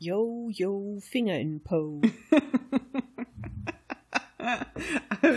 [0.00, 2.00] Yo, yo, Finger in Po.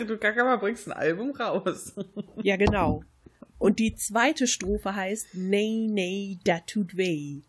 [0.07, 1.95] du Kakama bringst ein Album raus.
[2.43, 3.03] ja, genau.
[3.57, 7.41] Und die zweite Strophe heißt Nee, nee, dat tut weh.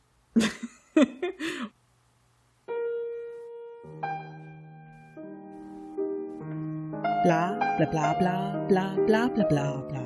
[7.25, 10.03] bla bla bla bla bla bla bla bla bla.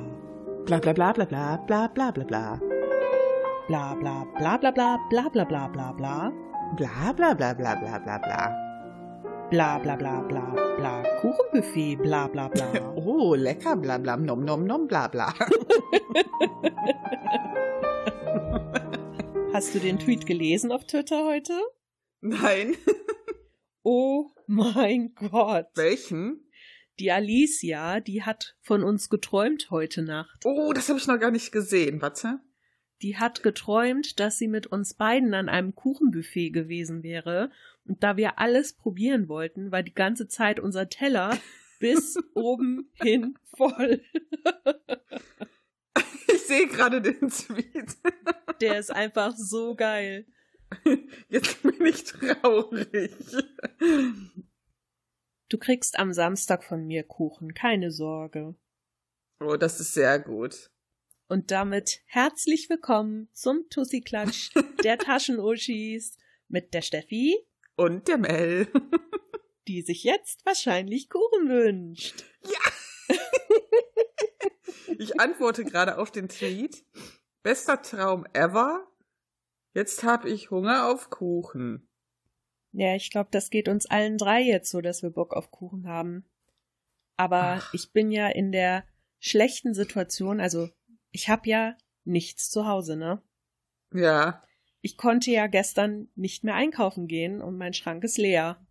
[0.65, 2.59] Bla bla bla bla bla bla bla bla bla.
[3.69, 6.46] Bla bla bla bla bla bla bla bla bla bla.
[6.75, 8.51] Bla bla bla bla bla bla bla.
[9.49, 10.41] Bla bla bla bla
[10.77, 11.03] bla.
[11.21, 12.67] Kuchenbuffet, bla bla bla.
[12.95, 15.33] Oh, lecker, bla bla, nom nom nom, bla bla.
[19.53, 21.53] Hast du den Tweet gelesen auf Twitter heute?
[22.19, 22.75] Nein.
[23.83, 25.67] oh mein Gott.
[25.75, 26.51] Welchen?
[26.99, 30.43] Die Alicia, die hat von uns geträumt heute Nacht.
[30.45, 32.01] Oh, das habe ich noch gar nicht gesehen.
[32.01, 32.41] Warte.
[33.01, 37.51] Die hat geträumt, dass sie mit uns beiden an einem Kuchenbuffet gewesen wäre.
[37.85, 41.37] Und da wir alles probieren wollten, war die ganze Zeit unser Teller
[41.79, 44.01] bis oben hin voll.
[46.27, 47.97] ich sehe gerade den Tweet.
[48.61, 50.25] Der ist einfach so geil.
[51.29, 53.11] Jetzt bin ich traurig.
[55.49, 58.55] Du kriegst am Samstag von mir Kuchen, keine Sorge.
[59.39, 60.71] Oh, das ist sehr gut.
[61.29, 64.51] Und damit herzlich willkommen zum Tussi-Klatsch
[64.85, 67.35] der Taschenuschis mit der Steffi
[67.75, 68.69] und der Mel,
[69.67, 72.23] die sich jetzt wahrscheinlich Kuchen wünscht.
[72.43, 73.17] Ja!
[74.97, 76.85] ich antworte gerade auf den Tweet.
[77.43, 78.87] Bester Traum ever.
[79.73, 81.89] Jetzt habe ich Hunger auf Kuchen.
[82.71, 85.89] Ja, ich glaube, das geht uns allen drei jetzt so, dass wir Bock auf Kuchen
[85.89, 86.23] haben.
[87.17, 87.73] Aber Ach.
[87.73, 88.85] ich bin ja in der
[89.19, 90.69] schlechten Situation, also
[91.17, 93.23] ich habe ja nichts zu Hause, ne?
[93.91, 94.43] Ja.
[94.81, 98.63] Ich konnte ja gestern nicht mehr einkaufen gehen und mein Schrank ist leer.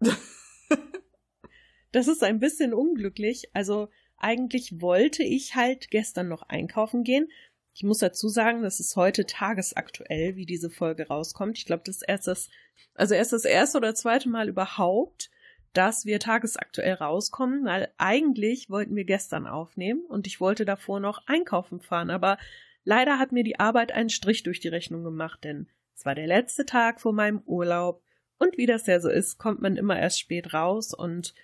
[1.92, 3.48] das ist ein bisschen unglücklich.
[3.54, 7.30] Also eigentlich wollte ich halt gestern noch einkaufen gehen,
[7.74, 11.58] ich muss dazu sagen, das ist heute tagesaktuell, wie diese Folge rauskommt.
[11.58, 12.48] Ich glaube, das ist erst das,
[12.94, 15.30] also erst das erste oder zweite Mal überhaupt,
[15.76, 21.26] dass wir tagesaktuell rauskommen, weil eigentlich wollten wir gestern aufnehmen und ich wollte davor noch
[21.26, 22.38] einkaufen fahren, aber
[22.84, 26.26] leider hat mir die Arbeit einen Strich durch die Rechnung gemacht, denn es war der
[26.26, 28.02] letzte Tag vor meinem Urlaub
[28.38, 31.34] und wie das ja so ist, kommt man immer erst spät raus und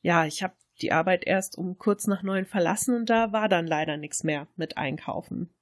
[0.00, 3.66] ja, ich habe die Arbeit erst um kurz nach neun verlassen und da war dann
[3.66, 5.52] leider nichts mehr mit Einkaufen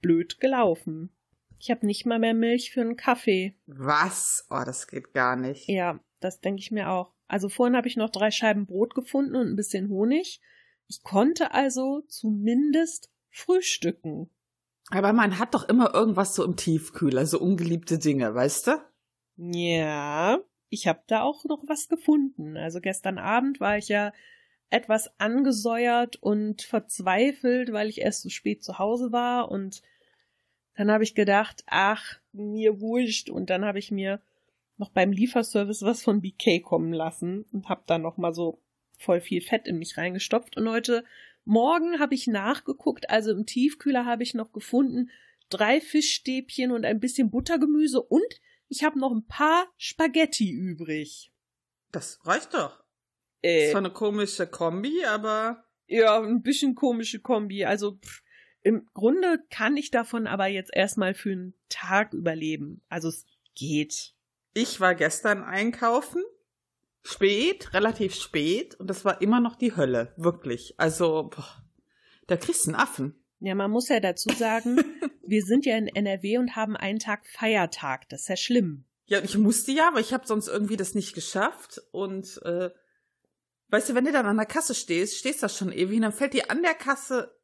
[0.00, 1.10] blöd gelaufen.
[1.58, 3.54] Ich habe nicht mal mehr Milch für einen Kaffee.
[3.66, 4.46] Was?
[4.50, 5.68] Oh, das geht gar nicht.
[5.68, 7.12] Ja, das denke ich mir auch.
[7.30, 10.40] Also vorhin habe ich noch drei Scheiben Brot gefunden und ein bisschen Honig.
[10.88, 14.28] Ich konnte also zumindest frühstücken.
[14.90, 18.72] Aber man hat doch immer irgendwas so im Tiefkühler, so ungeliebte Dinge, weißt du?
[19.36, 22.56] Ja, ich habe da auch noch was gefunden.
[22.56, 24.12] Also gestern Abend war ich ja
[24.68, 29.82] etwas angesäuert und verzweifelt, weil ich erst so spät zu Hause war und
[30.74, 34.20] dann habe ich gedacht, ach, mir wurscht und dann habe ich mir
[34.80, 38.60] noch beim Lieferservice was von BK kommen lassen und habe dann noch mal so
[38.98, 41.04] voll viel Fett in mich reingestopft und heute
[41.44, 45.10] Morgen habe ich nachgeguckt, also im Tiefkühler habe ich noch gefunden
[45.48, 51.32] drei Fischstäbchen und ein bisschen Buttergemüse und ich habe noch ein paar Spaghetti übrig.
[51.90, 52.84] Das reicht doch.
[53.42, 55.64] Äh, ist zwar eine komische Kombi, aber.
[55.88, 57.64] Ja, ein bisschen komische Kombi.
[57.64, 58.22] Also pff,
[58.62, 62.80] im Grunde kann ich davon aber jetzt erstmal für einen Tag überleben.
[62.88, 63.26] Also es
[63.56, 64.14] geht.
[64.52, 66.22] Ich war gestern einkaufen.
[67.02, 68.74] Spät, relativ spät.
[68.74, 70.12] Und das war immer noch die Hölle.
[70.16, 70.74] Wirklich.
[70.76, 71.62] Also, boah,
[72.26, 73.14] da kriegst du einen Affen.
[73.38, 74.76] Ja, man muss ja dazu sagen,
[75.26, 78.08] wir sind ja in NRW und haben einen Tag Feiertag.
[78.08, 78.84] Das ist ja schlimm.
[79.06, 81.80] Ja, ich musste ja, aber ich habe sonst irgendwie das nicht geschafft.
[81.90, 82.70] Und äh,
[83.70, 86.12] Weißt du, wenn du dann an der Kasse stehst, stehst du schon ewig und dann
[86.12, 87.36] fällt dir an der Kasse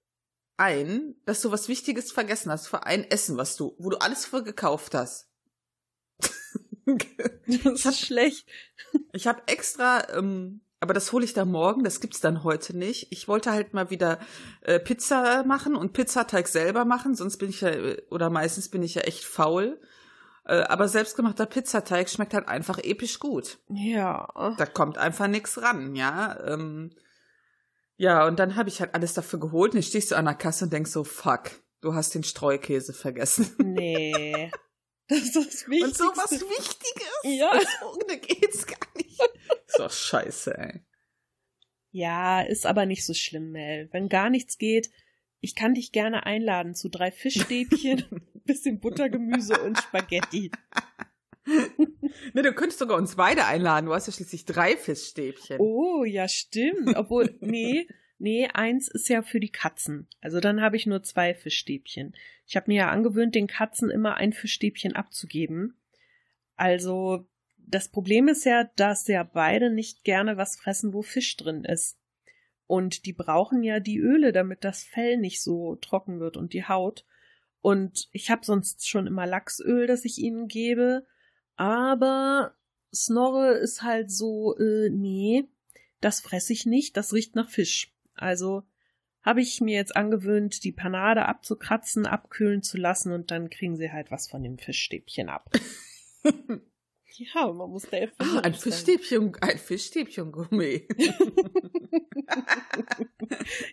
[0.56, 4.27] ein, dass du was Wichtiges vergessen hast für ein Essen, was du, wo du alles
[4.27, 5.25] für gekauft hast.
[7.65, 8.47] das ist schlecht.
[9.12, 13.09] Ich habe extra, ähm, aber das hole ich da morgen, das gibt's dann heute nicht.
[13.11, 14.19] Ich wollte halt mal wieder
[14.62, 17.73] äh, Pizza machen und Pizzateig selber machen, sonst bin ich ja,
[18.11, 19.81] oder meistens bin ich ja echt faul.
[20.44, 23.59] Äh, aber selbstgemachter Pizzateig schmeckt halt einfach episch gut.
[23.69, 24.55] Ja.
[24.56, 26.39] Da kommt einfach nichts ran, ja.
[26.47, 26.93] Ähm,
[27.97, 30.35] ja, und dann habe ich halt alles dafür geholt und dann stehst du an der
[30.35, 31.50] Kasse und denkst so, fuck,
[31.81, 33.55] du hast den Streukäse vergessen.
[33.59, 34.50] Nee.
[35.08, 35.85] Das ist das Wichtigste.
[35.85, 37.20] Und so was Wichtiges.
[37.23, 37.53] Ja.
[37.87, 39.20] Ohne geht's gar nicht.
[39.69, 40.81] Ist doch scheiße, ey.
[41.93, 43.88] Ja, ist aber nicht so schlimm, Mel.
[43.93, 44.91] Wenn gar nichts geht,
[45.41, 48.05] ich kann dich gerne einladen zu drei Fischstäbchen,
[48.44, 50.50] bisschen Buttergemüse und Spaghetti.
[52.35, 53.87] Ne, du könntest sogar uns beide einladen.
[53.87, 55.58] Du hast ja schließlich drei Fischstäbchen.
[55.61, 56.97] Oh, ja, stimmt.
[56.97, 57.87] Obwohl, nee,
[58.19, 60.09] nee, eins ist ja für die Katzen.
[60.21, 62.15] Also dann habe ich nur zwei Fischstäbchen.
[62.47, 65.77] Ich habe mir ja angewöhnt, den Katzen immer ein Fischstäbchen abzugeben.
[66.57, 67.27] Also
[67.59, 71.99] das Problem ist ja, dass ja beide nicht gerne was fressen, wo Fisch drin ist.
[72.67, 76.65] Und die brauchen ja die Öle, damit das Fell nicht so trocken wird und die
[76.65, 77.05] Haut.
[77.61, 81.07] Und ich habe sonst schon immer Lachsöl, das ich ihnen gebe.
[81.57, 82.55] Aber
[82.95, 85.49] Snorre ist halt so, äh, nee,
[86.01, 87.93] das fresse ich nicht, das riecht nach Fisch.
[88.17, 88.63] Also
[89.23, 93.91] habe ich mir jetzt angewöhnt, die Panade abzukratzen, abkühlen zu lassen und dann kriegen sie
[93.91, 95.51] halt was von dem Fischstäbchen ab.
[96.25, 100.87] ja, man muss da ah, ein Fischstäbchen, ein Fischstäbchen Gourmet.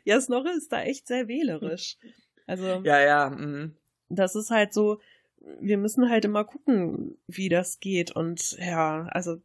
[0.03, 1.97] ja, Snorre ist da echt sehr wählerisch.
[2.47, 3.29] Also ja, ja.
[3.29, 3.71] Mh.
[4.09, 4.99] Das ist halt so,
[5.59, 8.11] wir müssen halt immer gucken, wie das geht.
[8.11, 9.41] Und ja, also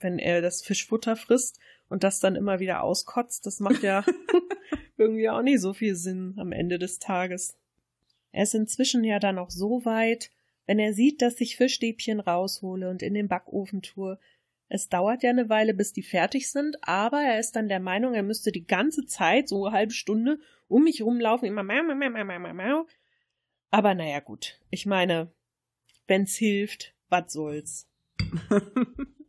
[0.00, 1.58] wenn er das Fischfutter frisst
[1.92, 4.02] und das dann immer wieder auskotzt, das macht ja
[4.96, 7.58] irgendwie auch nicht so viel Sinn am Ende des Tages.
[8.32, 10.30] Er ist inzwischen ja dann auch so weit,
[10.64, 14.18] wenn er sieht, dass ich Fischstäbchen raushole und in den Backofen tue.
[14.70, 18.14] Es dauert ja eine Weile, bis die fertig sind, aber er ist dann der Meinung,
[18.14, 21.94] er müsste die ganze Zeit, so eine halbe Stunde, um mich rumlaufen, immer mau, mau,
[21.94, 22.86] mau, mau, mau, mau.
[23.70, 24.58] Aber naja, gut.
[24.70, 25.30] Ich meine,
[26.08, 27.86] wenn's hilft, was soll's.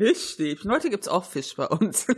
[0.00, 0.70] Fischstäbchen.
[0.70, 2.06] Heute gibt's auch Fisch bei uns.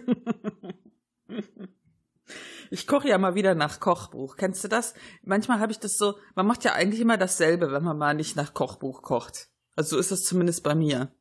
[2.70, 4.36] ich koche ja mal wieder nach Kochbuch.
[4.36, 4.94] Kennst du das?
[5.24, 8.36] Manchmal habe ich das so, man macht ja eigentlich immer dasselbe, wenn man mal nicht
[8.36, 9.48] nach Kochbuch kocht.
[9.74, 11.12] Also so ist das zumindest bei mir.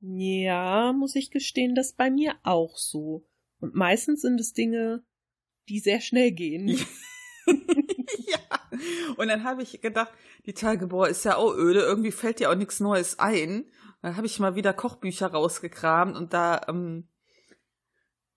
[0.00, 3.26] Ja, muss ich gestehen, das bei mir auch so.
[3.60, 5.04] Und meistens sind es Dinge,
[5.68, 6.68] die sehr schnell gehen.
[7.48, 8.38] ja.
[9.18, 10.10] Und dann habe ich gedacht,
[10.46, 13.66] die Tage, boah, ist ja auch öde, irgendwie fällt dir auch nichts Neues ein.
[14.02, 17.08] Dann habe ich mal wieder Kochbücher rausgekramt und da ähm,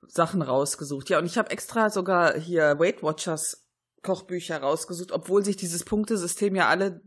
[0.08, 1.10] Sachen rausgesucht.
[1.10, 3.68] Ja, und ich habe extra sogar hier Weight Watchers
[4.02, 7.02] Kochbücher rausgesucht, obwohl sich dieses Punktesystem ja alle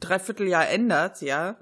[0.00, 1.58] dreiviertel Jahr ändert, ja.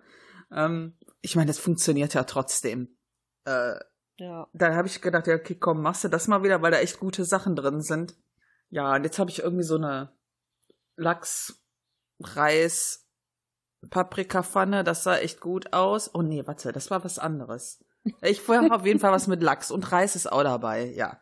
[0.51, 2.97] Ähm, ich meine, das funktioniert ja trotzdem.
[3.45, 3.75] Äh,
[4.19, 4.49] ja.
[4.53, 6.99] Da habe ich gedacht, ja, okay, komm, machst du das mal wieder, weil da echt
[6.99, 8.17] gute Sachen drin sind.
[8.71, 10.13] Ja, und jetzt habe ich irgendwie so eine
[10.97, 11.63] Lachs,
[12.21, 13.08] Reis,
[13.91, 16.15] Paprikapfanne, das sah echt gut aus.
[16.15, 17.85] Oh nee, warte, das war was anderes.
[18.23, 21.21] Ich vorher auf jeden Fall was mit Lachs und Reis ist auch dabei, ja.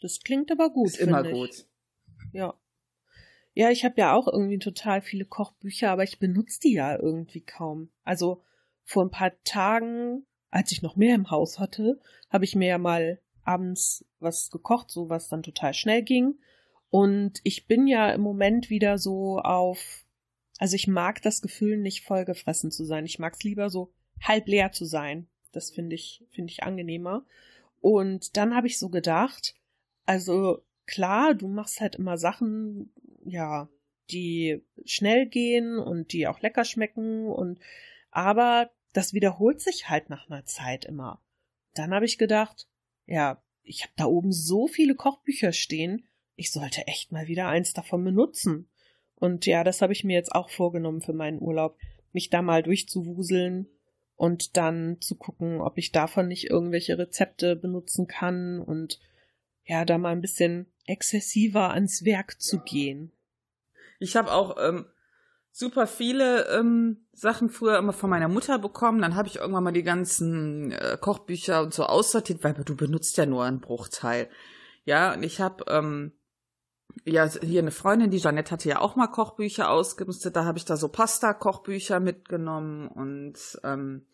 [0.00, 0.88] Das klingt aber gut.
[0.88, 1.32] Ist immer ich.
[1.32, 1.66] gut.
[2.32, 2.54] Ja.
[3.54, 7.40] Ja, ich habe ja auch irgendwie total viele Kochbücher, aber ich benutze die ja irgendwie
[7.40, 7.90] kaum.
[8.04, 8.42] Also
[8.84, 12.00] vor ein paar Tagen, als ich noch mehr im Haus hatte,
[12.30, 16.38] habe ich mir ja mal abends was gekocht, so was dann total schnell ging.
[16.90, 20.06] Und ich bin ja im Moment wieder so auf,
[20.58, 23.06] also ich mag das Gefühl, nicht vollgefressen zu sein.
[23.06, 25.28] Ich mag es lieber so halb leer zu sein.
[25.52, 27.24] Das finde ich, finde ich angenehmer.
[27.80, 29.54] Und dann habe ich so gedacht,
[30.04, 32.92] also klar, du machst halt immer Sachen,
[33.24, 33.68] ja,
[34.10, 37.60] die schnell gehen und die auch lecker schmecken und
[38.10, 41.20] aber das wiederholt sich halt nach einer Zeit immer.
[41.74, 42.68] Dann habe ich gedacht,
[43.06, 46.06] ja, ich habe da oben so viele Kochbücher stehen,
[46.36, 48.68] ich sollte echt mal wieder eins davon benutzen.
[49.18, 51.76] Und ja, das habe ich mir jetzt auch vorgenommen für meinen Urlaub,
[52.12, 53.68] mich da mal durchzuwuseln
[54.16, 59.00] und dann zu gucken, ob ich davon nicht irgendwelche Rezepte benutzen kann und
[59.64, 63.12] ja, da mal ein bisschen exzessiver ans Werk zu gehen.
[63.98, 64.86] Ich habe auch ähm,
[65.50, 69.02] super viele ähm, Sachen früher immer von meiner Mutter bekommen.
[69.02, 73.16] Dann habe ich irgendwann mal die ganzen äh, Kochbücher und so aussortiert, weil du benutzt
[73.16, 74.28] ja nur einen Bruchteil.
[74.84, 76.12] Ja, und ich habe ähm,
[77.04, 80.64] ja, hier eine Freundin, die Janette hatte ja auch mal Kochbücher ausgemistet, da habe ich
[80.64, 84.06] da so Pasta-Kochbücher mitgenommen und ähm,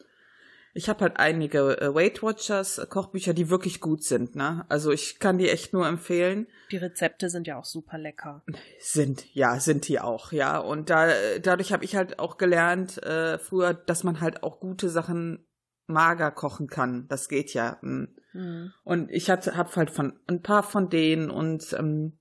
[0.76, 4.66] ich habe halt einige äh, Weight Watchers äh, Kochbücher, die wirklich gut sind, ne?
[4.69, 6.49] Also ich kann die echt nur empfehlen.
[6.73, 8.43] Die Rezepte sind ja auch super lecker.
[8.81, 10.59] Sind, ja, sind die auch, ja.
[10.59, 11.09] Und da
[11.40, 15.47] dadurch habe ich halt auch gelernt äh, früher, dass man halt auch gute Sachen
[15.87, 17.07] mager kochen kann.
[17.09, 17.78] Das geht ja.
[17.83, 18.73] Mhm.
[18.83, 22.19] Und ich hatte hab halt von ein paar von denen und ähm,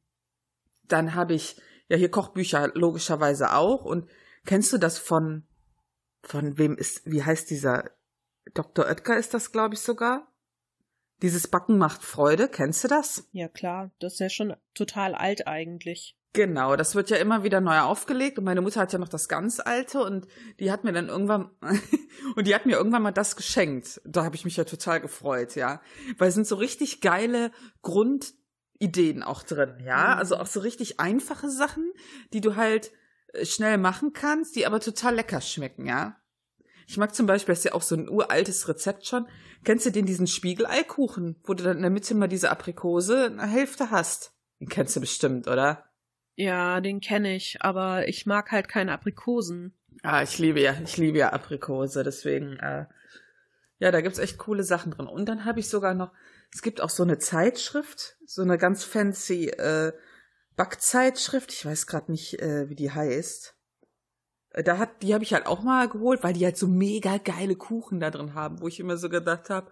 [0.93, 1.57] dann habe ich
[1.89, 3.83] ja hier Kochbücher logischerweise auch.
[3.83, 4.07] Und
[4.45, 5.47] kennst du das von,
[6.21, 7.91] von wem ist, wie heißt dieser?
[8.53, 8.85] Dr.
[8.85, 10.27] Oetker ist das, glaube ich, sogar.
[11.21, 13.27] Dieses Backen macht Freude, kennst du das?
[13.31, 16.17] Ja, klar, das ist ja schon total alt eigentlich.
[16.33, 19.29] Genau, das wird ja immer wieder neu aufgelegt und meine Mutter hat ja noch das
[19.29, 20.27] ganz alte und
[20.59, 21.51] die hat mir dann irgendwann
[22.35, 24.01] und die hat mir irgendwann mal das geschenkt.
[24.03, 25.81] Da habe ich mich ja total gefreut, ja,
[26.17, 27.51] weil es sind so richtig geile
[27.83, 28.33] Grund
[28.84, 30.13] Ideen auch drin, ja.
[30.13, 30.20] Mhm.
[30.20, 31.92] Also auch so richtig einfache Sachen,
[32.34, 32.92] die du halt
[33.34, 36.18] äh, schnell machen kannst, die aber total lecker schmecken, ja.
[36.86, 39.25] Ich mag zum Beispiel, das ist ja auch so ein uraltes Rezept schon.
[39.63, 43.48] Kennst du den, diesen Spiegeleikuchen, wo du dann in der Mitte mal diese Aprikose eine
[43.48, 44.34] Hälfte hast?
[44.60, 45.86] Den kennst du bestimmt, oder?
[46.36, 49.74] Ja, den kenne ich, aber ich mag halt keine Aprikosen.
[50.02, 52.86] Ah, ich liebe ja, ich liebe ja Aprikose, deswegen, äh,
[53.80, 55.08] ja, da gibt's echt coole Sachen drin.
[55.08, 56.12] Und dann habe ich sogar noch,
[56.53, 59.91] es gibt auch so eine Zeitschrift, so eine ganz fancy äh,
[60.55, 63.55] Backzeitschrift, ich weiß gerade nicht, äh, wie die heißt.
[64.51, 67.17] Äh, Da hat, die habe ich halt auch mal geholt, weil die halt so mega
[67.17, 69.72] geile Kuchen da drin haben, wo ich immer so gedacht habe,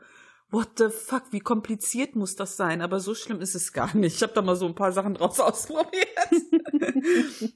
[0.50, 2.82] what the fuck, wie kompliziert muss das sein?
[2.82, 4.16] Aber so schlimm ist es gar nicht.
[4.16, 6.08] Ich habe da mal so ein paar Sachen draus ausprobiert.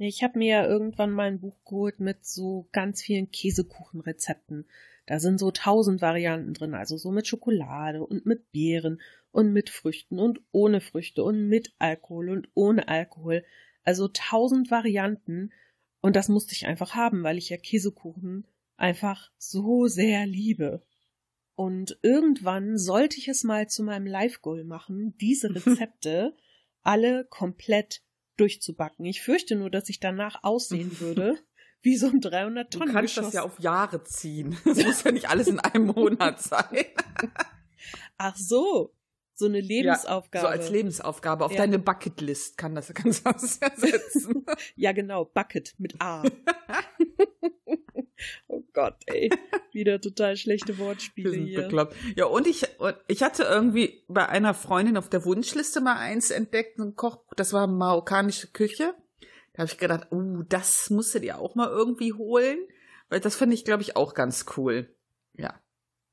[0.00, 4.68] Ich habe mir ja irgendwann mal ein Buch geholt mit so ganz vielen Käsekuchenrezepten.
[5.08, 9.00] Da sind so tausend Varianten drin, also so mit Schokolade und mit Beeren
[9.30, 13.42] und mit Früchten und ohne Früchte und mit Alkohol und ohne Alkohol.
[13.84, 15.50] Also tausend Varianten.
[16.02, 18.46] Und das musste ich einfach haben, weil ich ja Käsekuchen
[18.76, 20.82] einfach so sehr liebe.
[21.54, 26.36] Und irgendwann sollte ich es mal zu meinem Live-Goal machen, diese Rezepte
[26.82, 28.02] alle komplett
[28.36, 29.06] durchzubacken.
[29.06, 31.38] Ich fürchte nur, dass ich danach aussehen würde
[31.82, 33.26] wie so ein 300 Du Tonnen kannst Geschoss.
[33.28, 34.56] das ja auf Jahre ziehen.
[34.64, 36.84] Das muss ja nicht alles in einem Monat sein.
[38.18, 38.92] Ach so,
[39.34, 40.44] so eine Lebensaufgabe.
[40.46, 41.44] Ja, so als Lebensaufgabe.
[41.44, 41.58] Auf Ja.
[41.58, 44.44] deine Bucketlist kann das, kannst du das ja setzen.
[44.74, 46.22] Ja, genau, Bucket mit A.
[48.48, 49.30] oh Gott, ey.
[49.72, 51.62] Wieder total schlechte Wortspiele hier.
[51.62, 51.94] bekloppt.
[52.16, 56.30] Ja, und ich, und ich hatte irgendwie bei einer Freundin auf der Wunschliste mal eins
[56.30, 58.94] entdeckt, ein Kochbuch, das war marokkanische Küche.
[59.58, 62.58] Da habe ich gedacht, uh, das musst du dir auch mal irgendwie holen,
[63.08, 64.94] weil das finde ich, glaube ich, auch ganz cool.
[65.36, 65.60] Ja.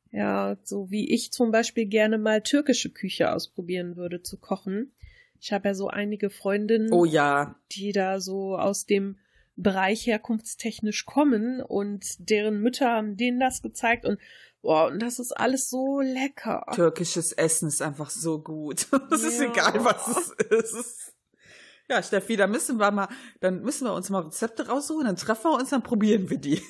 [0.09, 4.95] Ja, so wie ich zum Beispiel gerne mal türkische Küche ausprobieren würde zu kochen.
[5.39, 7.55] Ich habe ja so einige Freundinnen, Oh ja.
[7.73, 9.19] die da so aus dem
[9.55, 14.19] Bereich herkunftstechnisch kommen und deren Mütter haben denen das gezeigt und
[14.63, 16.65] boah, und das ist alles so lecker.
[16.73, 18.87] Türkisches Essen ist einfach so gut.
[19.11, 19.51] Es ist Ja.
[19.51, 20.07] egal, was
[20.39, 21.14] es ist.
[21.89, 23.07] Ja, Steffi, da müssen wir mal,
[23.41, 26.61] dann müssen wir uns mal Rezepte raussuchen, dann treffen wir uns, dann probieren wir die.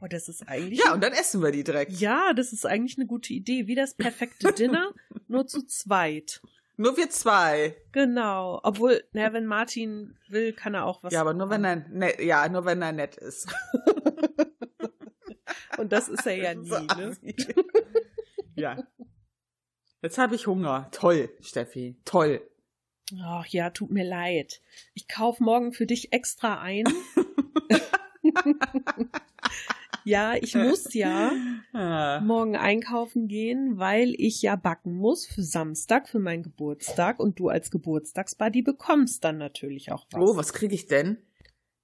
[0.00, 1.92] Oh, das ist eigentlich Ja, und dann essen wir die direkt.
[1.92, 3.66] Ja, das ist eigentlich eine gute Idee.
[3.66, 4.92] Wie das perfekte Dinner,
[5.26, 6.40] nur zu zweit.
[6.76, 7.76] Nur wir zwei.
[7.90, 8.60] Genau.
[8.62, 11.12] Obwohl, na, wenn Martin will, kann er auch was.
[11.12, 13.52] Ja, aber nur wenn er nett, ja, nur wenn er nett ist.
[15.78, 17.16] Und das ist er ja nie, So ne?
[18.54, 18.76] ja.
[20.02, 20.88] Jetzt habe ich Hunger.
[20.92, 22.00] Toll, Steffi.
[22.04, 22.40] Toll.
[23.22, 24.60] Ach ja, tut mir leid.
[24.94, 26.84] Ich kauf morgen für dich extra ein.
[30.04, 31.32] ja, ich muss ja
[31.72, 32.20] Ah.
[32.20, 37.18] morgen einkaufen gehen, weil ich ja backen muss für Samstag, für meinen Geburtstag.
[37.20, 40.20] Und du als Geburtstagsbuddy bekommst dann natürlich auch was.
[40.22, 41.18] Oh, was kriege ich denn?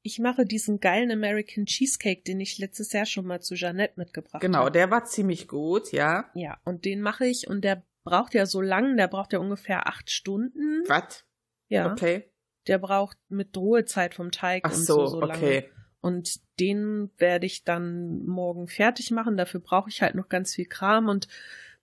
[0.03, 4.43] Ich mache diesen geilen American Cheesecake, den ich letztes Jahr schon mal zu Jeanette mitgebracht
[4.43, 4.73] Genau, habe.
[4.73, 6.27] der war ziemlich gut, ja.
[6.35, 9.87] Ja, und den mache ich und der braucht ja so lang, der braucht ja ungefähr
[9.89, 10.83] acht Stunden.
[10.87, 11.25] Was?
[11.69, 12.31] Ja, Okay.
[12.67, 15.35] der braucht mit Ruhezeit vom Teig Ach und so, so, so lange.
[15.37, 15.71] okay.
[16.01, 19.39] Und den werde ich dann morgen fertig machen.
[19.39, 21.29] Dafür brauche ich halt noch ganz viel Kram und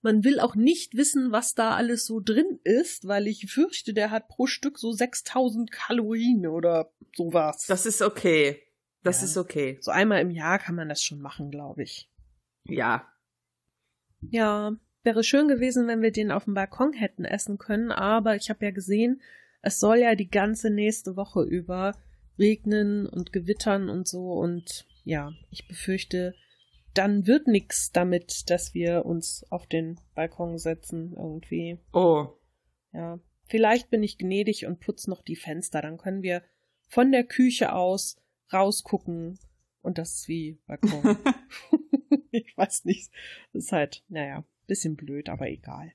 [0.03, 4.09] man will auch nicht wissen, was da alles so drin ist, weil ich fürchte, der
[4.11, 7.65] hat pro Stück so 6000 Kalorien oder sowas.
[7.67, 8.61] Das ist okay.
[9.03, 9.25] Das Ja.
[9.25, 9.77] ist okay.
[9.81, 12.07] so einmal im Jahr kann man das schon machen, glaube ich.
[12.65, 13.07] Ja.
[14.29, 14.73] Ja,
[15.03, 18.65] wäre schön gewesen, wenn wir den auf dem Balkon hätten essen können, aber ich habe
[18.65, 19.21] ja gesehen,
[19.61, 21.95] es soll ja die ganze nächste Woche über
[22.39, 26.35] regnen und gewittern und so und ja, ich befürchte,
[26.93, 31.79] dann wird nix damit, dass wir uns auf den Balkon setzen irgendwie.
[31.93, 32.27] Oh.
[32.91, 36.43] Ja, vielleicht bin ich gnädig und putz noch die Fenster, dann können wir
[36.87, 38.17] von der Küche aus
[38.51, 39.39] rausgucken
[39.81, 41.17] und das ist wie Balkon.
[42.31, 43.11] ich weiß nicht.
[43.53, 45.93] Das ist halt, naja, bisschen blöd, aber egal.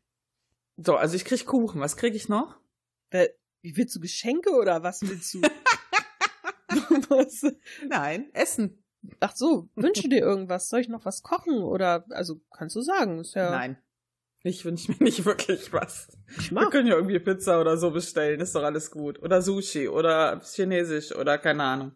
[0.76, 1.80] so, also ich krieg Kuchen.
[1.80, 2.58] Was krieg ich noch?
[3.10, 3.30] Wer-
[3.62, 5.40] Wie willst du Geschenke oder was willst du?
[7.08, 7.42] was?
[7.88, 8.82] Nein, Essen.
[9.20, 10.68] Ach so, wünsche dir irgendwas?
[10.68, 11.62] Soll ich noch was kochen?
[11.62, 13.78] Oder, also, kannst du sagen, ist ja, Nein.
[14.42, 16.08] Ich wünsche mir nicht wirklich was.
[16.38, 16.70] ich Wir mag.
[16.70, 19.20] können ja irgendwie Pizza oder so bestellen, ist doch alles gut.
[19.20, 21.92] Oder Sushi oder Chinesisch oder keine Ahnung.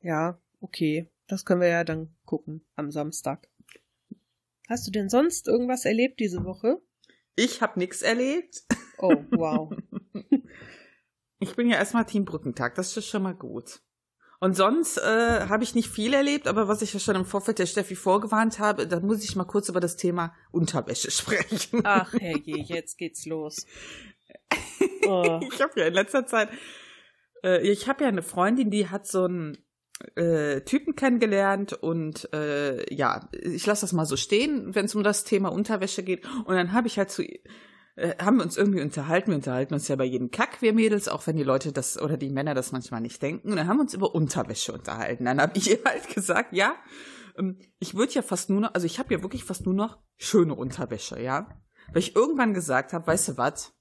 [0.00, 1.08] Ja, okay.
[1.28, 3.48] Das können wir ja dann gucken am Samstag.
[4.68, 6.80] Hast du denn sonst irgendwas erlebt diese Woche?
[7.36, 8.62] Ich habe nix erlebt.
[8.98, 9.72] Oh, wow.
[11.42, 13.80] Ich bin ja erstmal Team Brückentag, das ist schon mal gut.
[14.38, 17.58] Und sonst äh, habe ich nicht viel erlebt, aber was ich ja schon im Vorfeld
[17.58, 21.80] der Steffi vorgewarnt habe, da muss ich mal kurz über das Thema Unterwäsche sprechen.
[21.82, 23.66] Ach herrje, jetzt geht's los.
[25.04, 25.40] Oh.
[25.52, 26.48] Ich habe ja in letzter Zeit,
[27.42, 29.58] äh, ich habe ja eine Freundin, die hat so ein
[30.16, 35.02] äh, Typen kennengelernt und äh, ja, ich lasse das mal so stehen, wenn es um
[35.02, 36.26] das Thema Unterwäsche geht.
[36.44, 37.22] Und dann habe ich halt zu
[37.94, 39.30] äh, haben wir uns irgendwie unterhalten.
[39.30, 42.16] Wir unterhalten uns ja bei jedem Kack, wir Mädels, auch wenn die Leute das oder
[42.16, 43.50] die Männer das manchmal nicht denken.
[43.50, 45.24] Und dann haben wir uns über Unterwäsche unterhalten.
[45.24, 46.74] Dann habe ich ihr halt gesagt, ja,
[47.36, 49.98] ähm, ich würde ja fast nur noch, also ich habe ja wirklich fast nur noch
[50.16, 51.48] schöne Unterwäsche, ja.
[51.88, 53.74] Weil ich irgendwann gesagt habe, weißt du was?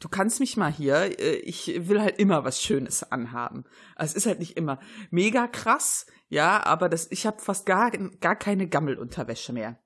[0.00, 3.64] Du kannst mich mal hier, äh, ich will halt immer was Schönes anhaben.
[3.94, 4.80] Also es ist halt nicht immer
[5.10, 9.78] mega krass, ja, aber das, ich habe fast gar, gar keine Gammelunterwäsche mehr.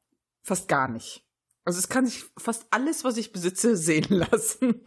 [0.43, 1.27] Fast gar nicht.
[1.65, 4.83] Also es kann sich fast alles, was ich besitze, sehen lassen.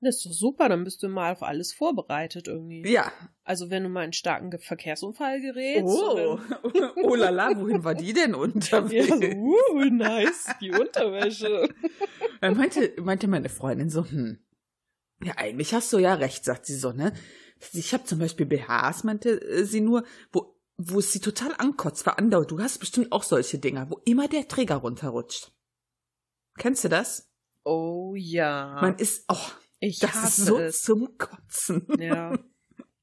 [0.00, 2.86] Das ist doch super, dann bist du mal auf alles vorbereitet irgendwie.
[2.86, 3.10] Ja.
[3.44, 5.84] Also wenn du mal in einen starken Verkehrsunfall gerätst.
[5.84, 6.38] Oh,
[7.02, 9.08] oh la la, wohin war die denn unterwegs?
[9.08, 11.68] Ja, so, uh, nice, die Unterwäsche.
[12.48, 14.38] Dann meinte, meinte meine Freundin so, hm,
[15.22, 17.12] ja, eigentlich hast du ja recht, sagt sie so, ne?
[17.72, 22.04] Ich habe zum Beispiel BHs, meinte äh, sie nur, wo, wo es sie total ankotzt,
[22.06, 22.50] war andauernd.
[22.50, 25.52] Du hast bestimmt auch solche Dinger, wo immer der Träger runterrutscht.
[26.58, 27.30] Kennst du das?
[27.64, 28.78] Oh ja.
[28.80, 29.36] Man ist, oh,
[29.80, 30.82] ich das hasse ist so es.
[30.82, 31.86] zum Kotzen.
[31.98, 32.38] Ja.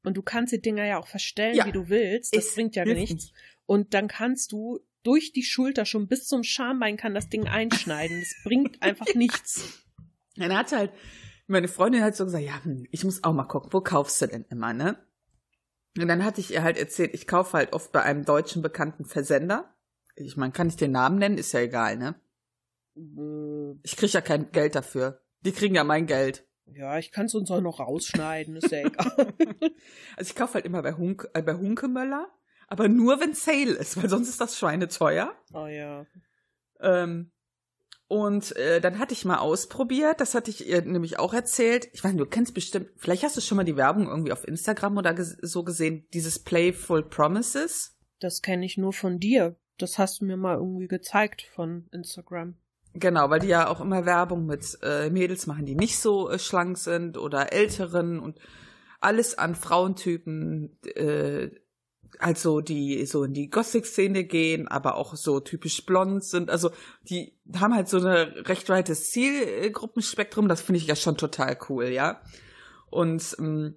[0.03, 1.65] Und du kannst die Dinger ja auch verstellen, Ja.
[1.65, 2.35] wie du willst.
[2.35, 3.31] Das Es bringt ja nichts.
[3.65, 8.19] Und dann kannst du durch die Schulter schon bis zum Schambein kann das Ding einschneiden.
[8.19, 9.83] Das bringt einfach nichts.
[10.35, 10.91] Dann hat halt
[11.47, 14.27] meine Freundin halt so gesagt, ja, hm, ich muss auch mal gucken, wo kaufst du
[14.27, 14.97] denn immer, ne?
[15.99, 19.05] Und dann hatte ich ihr halt erzählt, ich kaufe halt oft bei einem deutschen bekannten
[19.05, 19.75] Versender.
[20.15, 21.37] Ich meine, kann ich den Namen nennen?
[21.37, 22.15] Ist ja egal, ne?
[22.95, 25.21] Äh, Ich krieg ja kein Geld dafür.
[25.41, 26.47] Die kriegen ja mein Geld.
[26.65, 29.33] Ja, ich kann es uns auch noch rausschneiden, ist ja egal.
[30.15, 32.31] Also ich kaufe halt immer bei, Hunk, äh, bei Hunkemöller,
[32.73, 35.31] aber nur wenn Sale ist, weil sonst ist das schweineteuer.
[35.53, 36.07] oh ja.
[36.79, 37.31] Ähm,
[38.07, 41.87] und äh, dann hatte ich mal ausprobiert, das hatte ich ihr nämlich auch erzählt.
[41.93, 44.97] Ich meine, du kennst bestimmt, vielleicht hast du schon mal die Werbung irgendwie auf Instagram
[44.97, 47.95] oder ges so gesehen, dieses Playful Promises.
[48.19, 49.55] Das kenne ich nur von dir.
[49.77, 52.55] Das hast du mir mal irgendwie gezeigt von Instagram.
[52.95, 56.39] Genau, weil die ja auch immer Werbung mit äh, Mädels machen, die nicht so äh,
[56.39, 58.39] schlank sind oder älteren und
[58.99, 61.51] alles an Frauentypen, äh,
[62.19, 66.49] also die so in die Gothic-Szene gehen, aber auch so typisch blond sind.
[66.49, 66.71] Also
[67.03, 70.47] die haben halt so eine recht weites Zielgruppenspektrum.
[70.47, 72.21] Das finde ich ja schon total cool, ja.
[72.89, 73.75] Und ähm,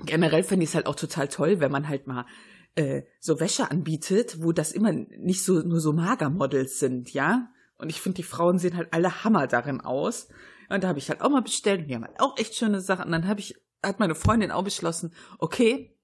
[0.00, 2.26] generell finde ich es halt auch total toll, wenn man halt mal
[2.74, 7.50] äh, so Wäsche anbietet, wo das immer nicht so nur so Magermodels sind, ja.
[7.78, 10.28] Und ich finde, die Frauen sehen halt alle Hammer darin aus.
[10.68, 12.80] Und da habe ich halt auch mal bestellt und die haben halt auch echt schöne
[12.80, 13.06] Sachen.
[13.06, 15.94] Und dann habe ich, hat meine Freundin auch beschlossen, okay,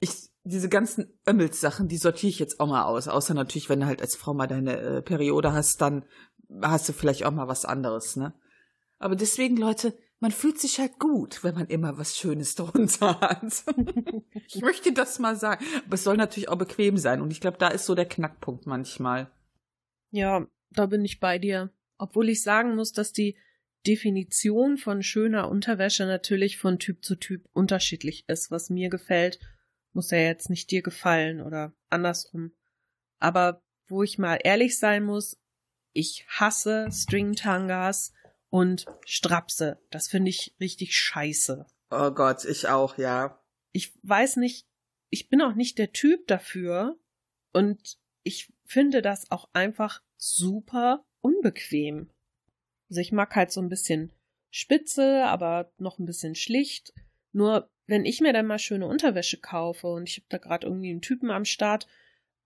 [0.00, 3.08] ich, diese ganzen Ömmels-Sachen, die sortiere ich jetzt auch mal aus.
[3.08, 6.04] Außer natürlich, wenn du halt als Frau mal deine äh, Periode hast, dann
[6.62, 8.32] hast du vielleicht auch mal was anderes, ne?
[8.98, 13.64] Aber deswegen, Leute, man fühlt sich halt gut, wenn man immer was Schönes drunter hat.
[14.46, 15.64] ich möchte das mal sagen.
[15.86, 17.20] Aber es soll natürlich auch bequem sein.
[17.20, 19.30] Und ich glaube, da ist so der Knackpunkt manchmal.
[20.10, 21.70] Ja, da bin ich bei dir.
[21.96, 23.36] Obwohl ich sagen muss, dass die
[23.86, 28.50] Definition von schöner Unterwäsche natürlich von Typ zu Typ unterschiedlich ist.
[28.50, 29.40] Was mir gefällt,
[29.92, 32.52] muss ja jetzt nicht dir gefallen oder andersrum.
[33.18, 35.38] Aber wo ich mal ehrlich sein muss,
[35.92, 38.12] ich hasse Stringtangas
[38.48, 39.78] und Strapse.
[39.90, 41.66] Das finde ich richtig scheiße.
[41.90, 43.42] Oh Gott, ich auch, ja.
[43.72, 44.66] Ich weiß nicht,
[45.10, 46.98] ich bin auch nicht der Typ dafür
[47.52, 52.10] und ich finde das auch einfach super unbequem.
[52.88, 54.12] Also ich mag halt so ein bisschen
[54.50, 56.92] spitze, aber noch ein bisschen schlicht.
[57.32, 60.90] Nur wenn ich mir dann mal schöne Unterwäsche kaufe und ich habe da gerade irgendwie
[60.90, 61.86] einen Typen am Start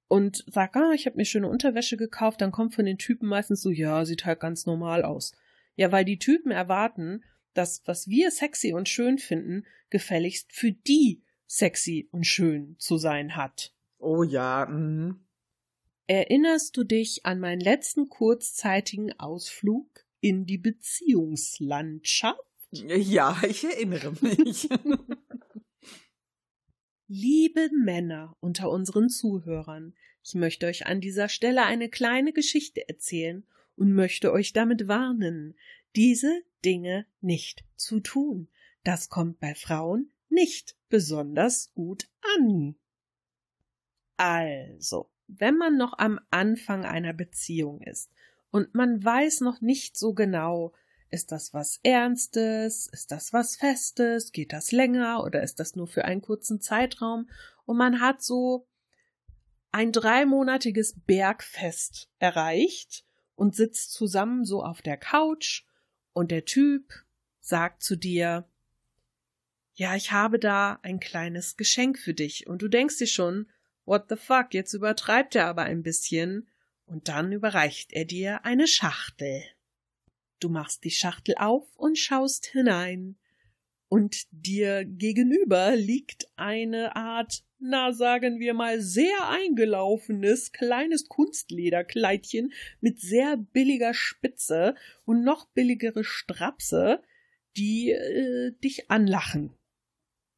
[0.08, 3.62] und sag, ah, ich habe mir schöne Unterwäsche gekauft, dann kommt von den Typen meistens
[3.62, 5.32] so, ja, sieht halt ganz normal aus.
[5.76, 11.22] Ja, weil die Typen erwarten, dass was wir sexy und schön finden, gefälligst für die
[11.46, 13.72] sexy und schön zu sein hat.
[13.98, 15.20] Oh ja, mhm.
[16.06, 22.40] Erinnerst du dich an meinen letzten kurzzeitigen Ausflug in die Beziehungslandschaft?
[22.72, 24.68] Ja, ich erinnere mich.
[27.16, 33.46] Liebe Männer unter unseren Zuhörern, ich möchte euch an dieser Stelle eine kleine Geschichte erzählen
[33.76, 35.54] und möchte euch damit warnen,
[35.94, 38.48] diese Dinge nicht zu tun.
[38.82, 42.74] Das kommt bei Frauen nicht besonders gut an.
[44.16, 48.10] Also, wenn man noch am Anfang einer Beziehung ist
[48.50, 50.72] und man weiß noch nicht so genau,
[51.14, 55.86] ist das was Ernstes, ist das was Festes, geht das länger oder ist das nur
[55.86, 57.30] für einen kurzen Zeitraum
[57.64, 58.66] und man hat so
[59.70, 65.64] ein dreimonatiges Bergfest erreicht und sitzt zusammen so auf der Couch
[66.12, 66.92] und der Typ
[67.40, 68.48] sagt zu dir,
[69.74, 72.46] ja, ich habe da ein kleines Geschenk für dich.
[72.46, 73.50] Und du denkst dir schon,
[73.84, 76.48] what the fuck, jetzt übertreibt er aber ein bisschen.
[76.86, 79.42] Und dann überreicht er dir eine Schachtel.
[80.44, 83.16] Du machst die Schachtel auf und schaust hinein.
[83.88, 92.52] Und dir gegenüber liegt eine Art, na sagen wir mal, sehr eingelaufenes kleines Kunstlederkleidchen
[92.82, 94.74] mit sehr billiger Spitze
[95.06, 97.00] und noch billigere Strapse,
[97.56, 99.54] die äh, dich anlachen.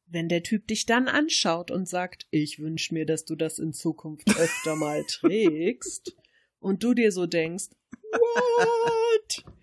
[0.05, 3.73] Wenn der Typ dich dann anschaut und sagt, ich wünsch mir, dass du das in
[3.73, 6.15] Zukunft öfter mal trägst,
[6.59, 7.69] und du dir so denkst,
[8.11, 9.56] what?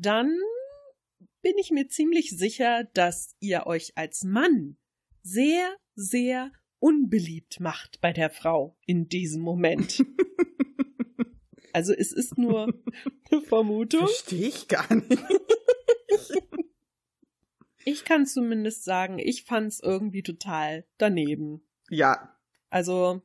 [0.00, 0.32] Dann
[1.42, 4.76] bin ich mir ziemlich sicher, dass ihr euch als Mann
[5.22, 10.04] sehr, sehr unbeliebt macht bei der Frau in diesem Moment.
[11.74, 12.72] Also es ist nur
[13.30, 14.00] eine Vermutung.
[14.00, 15.22] Verstehe ich gar nicht.
[17.84, 21.62] Ich kann zumindest sagen, ich fand's irgendwie total daneben.
[21.88, 22.36] Ja.
[22.68, 23.22] Also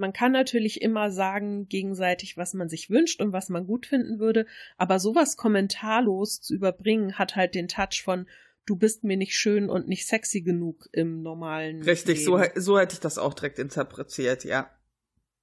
[0.00, 4.18] man kann natürlich immer sagen gegenseitig, was man sich wünscht und was man gut finden
[4.18, 8.26] würde, aber sowas kommentarlos zu überbringen hat halt den Touch von
[8.66, 12.94] du bist mir nicht schön und nicht sexy genug im normalen Richtig, so, so hätte
[12.94, 14.70] ich das auch direkt interpretiert, ja.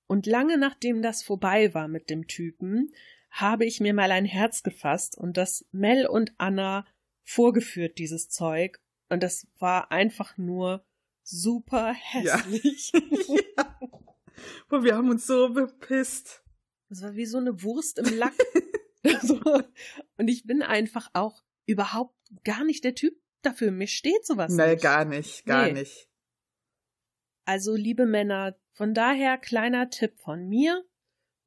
[0.08, 2.94] Und lange nachdem das vorbei war mit dem Typen,
[3.30, 6.86] habe ich mir mal ein Herz gefasst und das Mel und Anna
[7.24, 8.80] vorgeführt, dieses Zeug.
[9.10, 10.86] Und das war einfach nur
[11.24, 12.92] super hässlich.
[13.28, 13.78] Ja.
[13.82, 13.98] ja.
[14.70, 16.44] Boah, wir haben uns so bepisst.
[16.90, 18.34] Das war wie so eine Wurst im Lack.
[20.18, 23.72] und ich bin einfach auch überhaupt gar nicht der Typ dafür.
[23.72, 24.76] Mir steht sowas nee, nicht.
[24.76, 25.74] Nee, gar nicht, gar nee.
[25.74, 26.08] nicht.
[27.46, 30.84] Also, liebe Männer, von daher kleiner Tipp von mir.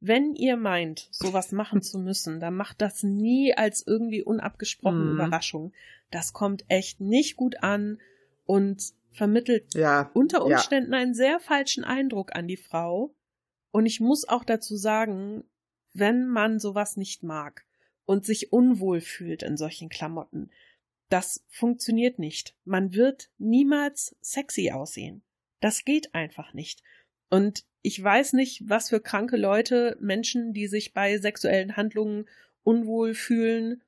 [0.03, 5.13] Wenn ihr meint, sowas machen zu müssen, dann macht das nie als irgendwie unabgesprochene mhm.
[5.13, 5.75] Überraschung.
[6.11, 8.01] Das kommt echt nicht gut an
[8.47, 10.99] und vermittelt ja, unter Umständen ja.
[10.99, 13.15] einen sehr falschen Eindruck an die Frau.
[13.71, 15.45] Und ich muss auch dazu sagen,
[15.93, 17.65] wenn man sowas nicht mag
[18.05, 20.51] und sich unwohl fühlt in solchen Klamotten,
[21.09, 22.57] das funktioniert nicht.
[22.65, 25.23] Man wird niemals sexy aussehen.
[25.61, 26.83] Das geht einfach nicht.
[27.29, 32.29] Und ich weiß nicht, was für kranke Leute, Menschen, die sich bei sexuellen Handlungen
[32.63, 33.83] unwohl fühlen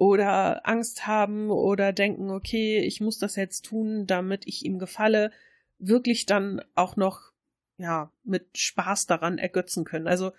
[0.00, 5.30] oder Angst haben oder denken, okay, ich muss das jetzt tun, damit ich ihm gefalle,
[5.78, 7.30] wirklich dann auch noch,
[7.76, 10.08] ja, mit Spaß daran ergötzen können.
[10.08, 10.32] Also,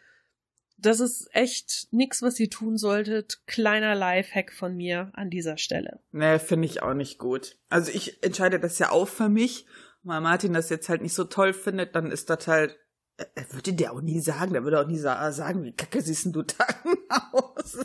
[0.78, 3.46] das ist echt nix, was ihr tun solltet.
[3.46, 6.00] Kleiner Lifehack von mir an dieser Stelle.
[6.12, 7.58] Nee, finde ich auch nicht gut.
[7.70, 9.68] Also ich entscheide das ja auch für mich
[10.04, 12.78] weil Martin das jetzt halt nicht so toll findet, dann ist das halt,
[13.18, 16.42] er würde dir auch nie sagen, der würde auch nie sagen, wie kacke siehst du
[16.42, 16.66] da
[17.32, 17.78] aus.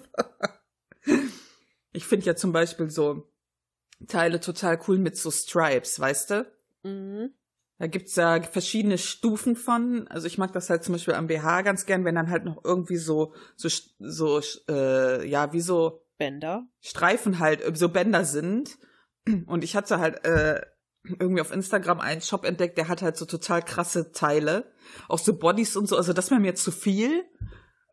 [1.97, 3.29] Ich finde ja zum Beispiel so
[4.07, 6.53] Teile total cool mit so Stripes, weißt du?
[6.83, 7.31] Mhm.
[7.79, 10.07] Da gibt's ja verschiedene Stufen von.
[10.09, 12.65] Also ich mag das halt zum Beispiel am BH ganz gern, wenn dann halt noch
[12.65, 16.67] irgendwie so, so, so, äh, ja, wie so Bänder.
[16.81, 18.79] Streifen halt, so Bänder sind.
[19.47, 20.61] Und ich hatte halt äh,
[21.19, 24.73] irgendwie auf Instagram einen Shop entdeckt, der hat halt so total krasse Teile,
[25.09, 25.97] auch so Bodies und so.
[25.97, 27.25] Also das wäre mir zu viel,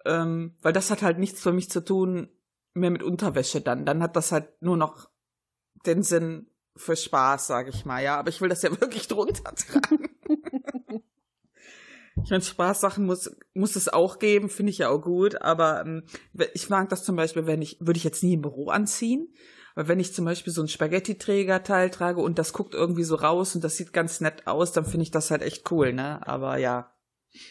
[0.05, 2.29] ähm, weil das hat halt nichts für mich zu tun
[2.73, 3.85] mehr mit Unterwäsche dann.
[3.85, 5.09] Dann hat das halt nur noch
[5.85, 8.17] den Sinn für Spaß, sage ich mal, ja.
[8.17, 10.09] Aber ich will das ja wirklich drunter tragen.
[12.23, 15.41] ich meine, Spaßsachen muss muss es auch geben, finde ich ja auch gut.
[15.41, 16.03] Aber ähm,
[16.53, 19.33] ich mag das zum Beispiel, wenn ich würde ich jetzt nie im Büro anziehen.
[19.75, 23.55] Weil wenn ich zum Beispiel so ein Spaghetti-Träger-Teil trage und das guckt irgendwie so raus
[23.55, 26.25] und das sieht ganz nett aus, dann finde ich das halt echt cool, ne?
[26.27, 26.93] Aber ja.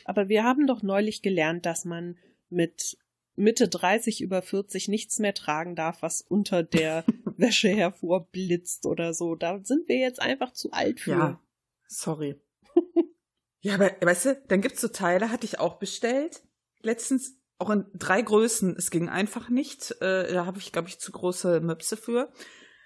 [0.05, 2.17] Aber wir haben doch neulich gelernt, dass man
[2.49, 2.97] mit
[3.35, 7.05] Mitte 30 über 40 nichts mehr tragen darf, was unter der
[7.37, 9.35] Wäsche hervorblitzt oder so.
[9.35, 11.11] Da sind wir jetzt einfach zu alt für.
[11.13, 11.41] Ja,
[11.87, 12.41] sorry.
[13.61, 16.43] ja, aber weißt du, dann gibt's so Teile, hatte ich auch bestellt.
[16.83, 18.75] Letztens auch in drei Größen.
[18.77, 19.93] Es ging einfach nicht.
[20.03, 22.33] Äh, da habe ich, glaube ich, zu große Möpse für.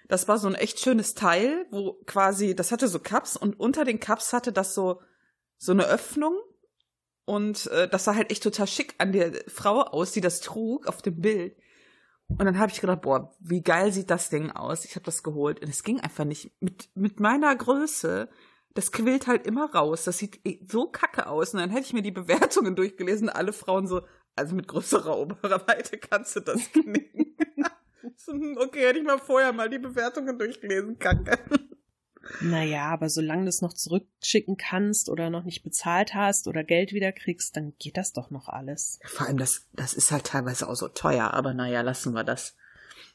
[0.07, 3.83] Das war so ein echt schönes Teil, wo quasi, das hatte so Cups und unter
[3.83, 5.01] den Cups hatte das so,
[5.57, 6.39] so eine Öffnung.
[7.27, 10.87] Und äh, das sah halt echt total schick an der Frau aus, die das trug
[10.87, 11.57] auf dem Bild.
[12.29, 14.85] Und dann habe ich gedacht, boah, wie geil sieht das Ding aus?
[14.85, 16.53] Ich habe das geholt und es ging einfach nicht.
[16.61, 18.29] Mit, mit meiner Größe,
[18.75, 20.05] das quillt halt immer raus.
[20.05, 21.53] Das sieht eh so kacke aus.
[21.53, 23.27] Und dann hätte ich mir die Bewertungen durchgelesen.
[23.27, 24.03] Alle Frauen so,
[24.37, 27.35] also mit größerer Oberweite kannst du das knicken.
[28.57, 31.37] okay, hätte ich mal vorher mal die Bewertungen durchgelesen, kacke.
[32.41, 36.93] Naja, aber solange du es noch zurückschicken kannst oder noch nicht bezahlt hast oder Geld
[36.93, 38.99] wieder kriegst, dann geht das doch noch alles.
[39.05, 42.55] Vor allem, das, das ist halt teilweise auch so teuer, aber naja, lassen wir das.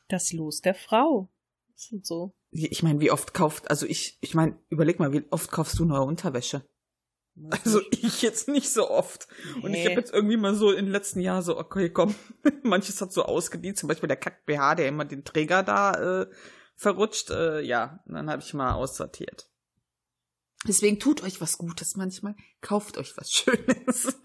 [0.08, 1.28] Das Los der Frau.
[1.74, 2.32] Sind so.
[2.52, 5.84] ich meine, wie oft kauft, also ich, ich meine, überleg mal, wie oft kaufst du
[5.84, 6.62] neue Unterwäsche?
[7.48, 9.26] Also ich jetzt nicht so oft.
[9.56, 9.62] Nee.
[9.62, 12.14] Und ich habe jetzt irgendwie mal so im letzten Jahr so, okay, komm,
[12.62, 16.26] manches hat so ausgedient, zum Beispiel der Kack-BH, der immer den Träger da äh,
[16.82, 17.30] verrutscht.
[17.30, 19.48] Äh, ja, dann habe ich mal aussortiert.
[20.66, 24.20] Deswegen tut euch was Gutes manchmal, kauft euch was Schönes.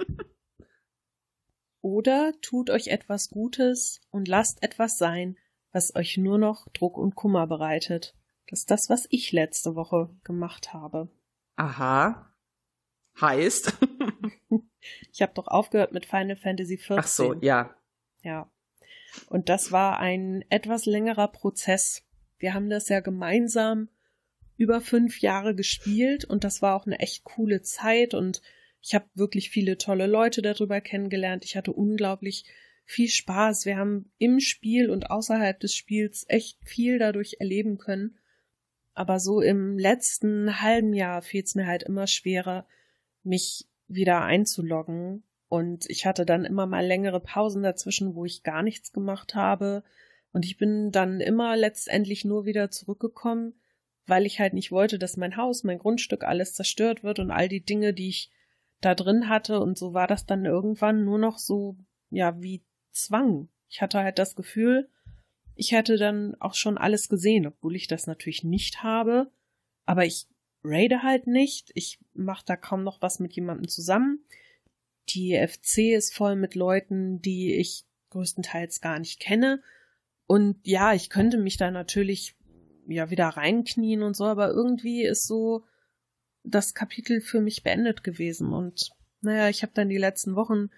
[1.81, 5.37] Oder tut euch etwas Gutes und lasst etwas sein,
[5.71, 8.15] was euch nur noch Druck und Kummer bereitet.
[8.49, 11.09] Das ist das, was ich letzte Woche gemacht habe.
[11.55, 12.33] Aha.
[13.19, 13.73] Heißt?
[15.11, 16.97] ich habe doch aufgehört mit Final Fantasy XIV.
[16.97, 17.75] Ach so, ja.
[18.21, 18.51] Ja.
[19.29, 22.06] Und das war ein etwas längerer Prozess.
[22.39, 23.89] Wir haben das ja gemeinsam
[24.57, 28.41] über fünf Jahre gespielt und das war auch eine echt coole Zeit und
[28.81, 31.43] ich habe wirklich viele tolle Leute darüber kennengelernt.
[31.45, 32.45] Ich hatte unglaublich
[32.85, 33.65] viel Spaß.
[33.65, 38.17] Wir haben im Spiel und außerhalb des Spiels echt viel dadurch erleben können.
[38.93, 42.65] Aber so im letzten halben Jahr fiel es mir halt immer schwerer,
[43.23, 45.23] mich wieder einzuloggen.
[45.49, 49.83] Und ich hatte dann immer mal längere Pausen dazwischen, wo ich gar nichts gemacht habe.
[50.37, 53.55] Und ich bin dann immer letztendlich nur wieder zurückgekommen,
[54.05, 57.49] weil ich halt nicht wollte, dass mein Haus, mein Grundstück, alles zerstört wird und all
[57.49, 58.29] die Dinge, die ich
[58.79, 59.59] da drin hatte.
[59.59, 61.75] Und so war das dann irgendwann nur noch so,
[62.11, 63.49] ja, wie Zwang.
[63.67, 64.91] Ich hatte halt das Gefühl,
[65.55, 69.31] ich hätte dann auch schon alles gesehen, obwohl ich das natürlich nicht habe.
[69.87, 70.27] Aber ich
[70.63, 71.71] raide halt nicht.
[71.73, 74.23] Ich mache da kaum noch was mit jemandem zusammen.
[75.09, 79.63] Die FC ist voll mit Leuten, die ich größtenteils gar nicht kenne.
[80.27, 82.35] Und ja, ich könnte mich da natürlich
[82.87, 85.65] ja wieder reinknien und so, aber irgendwie ist so
[86.43, 88.53] das Kapitel für mich beendet gewesen.
[88.53, 90.69] Und naja, ich habe dann die letzten Wochen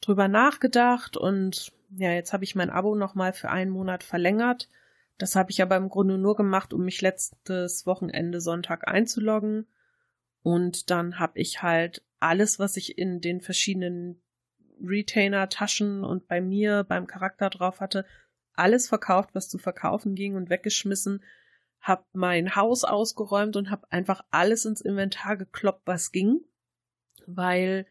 [0.00, 4.68] drüber nachgedacht und ja, jetzt habe ich mein Abo nochmal für einen Monat verlängert.
[5.16, 9.66] Das habe ich aber im Grunde nur gemacht, um mich letztes Wochenende Sonntag einzuloggen.
[10.42, 14.22] Und dann habe ich halt alles, was ich in den verschiedenen
[14.80, 18.04] Retainer-Taschen und bei mir beim Charakter drauf hatte,
[18.58, 21.22] alles verkauft, was zu verkaufen ging und weggeschmissen,
[21.80, 26.40] hab mein Haus ausgeräumt und hab einfach alles ins Inventar gekloppt, was ging,
[27.26, 27.86] weil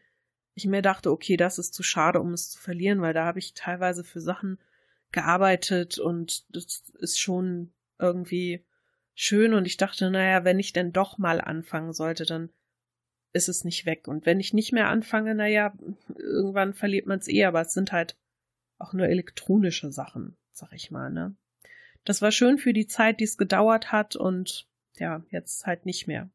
[0.54, 3.38] ich mir dachte, okay, das ist zu schade, um es zu verlieren, weil da habe
[3.38, 4.58] ich teilweise für Sachen
[5.12, 8.66] gearbeitet und das ist schon irgendwie
[9.14, 12.50] schön und ich dachte, naja, wenn ich denn doch mal anfangen sollte, dann
[13.32, 14.08] ist es nicht weg.
[14.08, 15.74] Und wenn ich nicht mehr anfange, naja,
[16.16, 18.16] irgendwann verliert man es eh, aber es sind halt
[18.78, 21.34] auch nur elektronische Sachen, sag ich mal, ne?
[22.04, 24.66] Das war schön für die Zeit, die es gedauert hat und
[24.96, 26.30] ja, jetzt halt nicht mehr.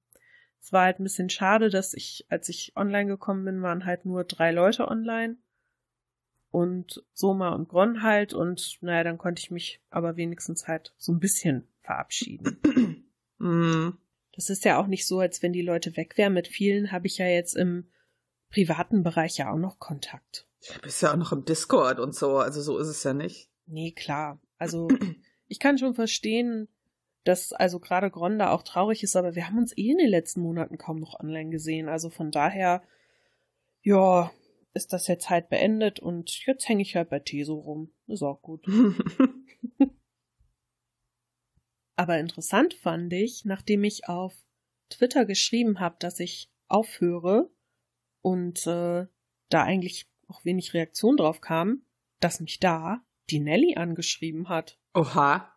[0.64, 4.06] Es war halt ein bisschen schade, dass ich, als ich online gekommen bin, waren halt
[4.06, 5.36] nur drei Leute online.
[6.52, 8.34] Und Soma und Gron halt.
[8.34, 13.06] Und naja, dann konnte ich mich aber wenigstens halt so ein bisschen verabschieden.
[13.40, 13.98] mm.
[14.32, 16.34] Das ist ja auch nicht so, als wenn die Leute weg wären.
[16.34, 17.90] Mit vielen habe ich ja jetzt im
[18.50, 20.48] privaten Bereich ja auch noch Kontakt.
[20.62, 22.38] Ja, bist ja auch noch im Discord und so.
[22.38, 23.50] Also so ist es ja nicht.
[23.65, 24.39] Nee, klar.
[24.58, 24.88] Also
[25.47, 26.67] ich kann schon verstehen,
[27.23, 30.41] dass also gerade Gronda auch traurig ist, aber wir haben uns eh in den letzten
[30.41, 31.88] Monaten kaum noch online gesehen.
[31.88, 32.84] Also von daher,
[33.82, 34.32] ja,
[34.73, 37.93] ist das jetzt halt beendet und jetzt hänge ich halt bei Teso rum.
[38.08, 38.65] Ist auch gut.
[41.95, 44.34] aber interessant fand ich, nachdem ich auf
[44.89, 47.49] Twitter geschrieben habe, dass ich aufhöre
[48.21, 49.06] und äh,
[49.49, 51.84] da eigentlich auch wenig Reaktion drauf kam,
[52.19, 54.80] dass mich da die Nelly angeschrieben hat.
[54.94, 55.54] Oha.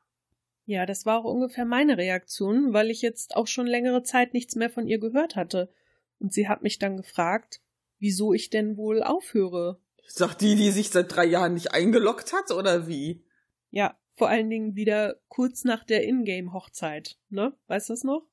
[0.65, 4.57] Ja, das war auch ungefähr meine Reaktion, weil ich jetzt auch schon längere Zeit nichts
[4.57, 5.73] mehr von ihr gehört hatte.
[6.19, 7.61] Und sie hat mich dann gefragt,
[7.99, 9.81] wieso ich denn wohl aufhöre.
[10.09, 13.25] Sagt die, die sich seit drei Jahren nicht eingeloggt hat, oder wie?
[13.71, 17.57] Ja, vor allen Dingen wieder kurz nach der Ingame-Hochzeit, ne?
[17.67, 18.27] Weißt du das noch?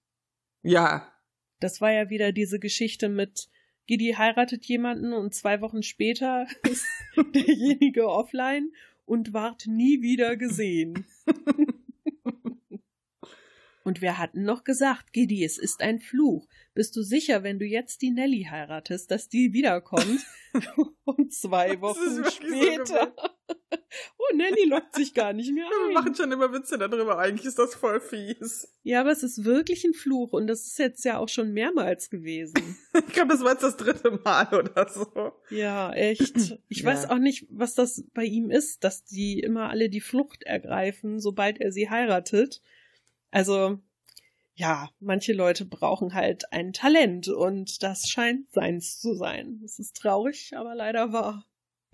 [0.62, 1.12] Ja.
[1.60, 3.50] Das war ja wieder diese Geschichte mit
[3.86, 6.86] Gidi heiratet jemanden und zwei Wochen später ist
[7.36, 8.72] derjenige offline
[9.06, 11.06] und ward nie wieder gesehen.
[13.84, 16.48] Und wir hatten noch gesagt, Giddy, es ist ein Fluch.
[16.74, 20.26] Bist du sicher, wenn du jetzt die Nelly heiratest, dass die wiederkommt?
[21.04, 23.14] Und zwei Wochen später.
[23.18, 23.33] So
[24.18, 25.90] oh, Nelly lockt sich gar nicht mehr ein.
[25.90, 27.18] Wir machen schon immer Witze darüber.
[27.20, 28.68] Eigentlich ist das voll fies.
[28.84, 32.10] Ja, aber es ist wirklich ein Fluch und das ist jetzt ja auch schon mehrmals
[32.10, 32.78] gewesen.
[32.94, 35.34] ich glaube, das war jetzt das dritte Mal oder so.
[35.50, 36.58] Ja, echt.
[36.68, 36.86] Ich ja.
[36.86, 41.20] weiß auch nicht, was das bei ihm ist, dass die immer alle die Flucht ergreifen,
[41.20, 42.62] sobald er sie heiratet.
[43.32, 43.80] Also,
[44.56, 49.62] ja, manche Leute brauchen halt ein Talent und das scheint seins zu sein.
[49.66, 51.46] Es ist traurig, aber leider wahr.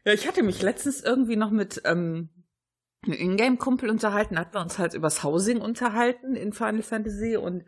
[0.05, 2.29] Ja, ich hatte mich letztens irgendwie noch mit, ähm,
[3.03, 7.63] einen Ingame-Kumpel unterhalten, hatten wir uns halt übers Housing unterhalten in Final Fantasy und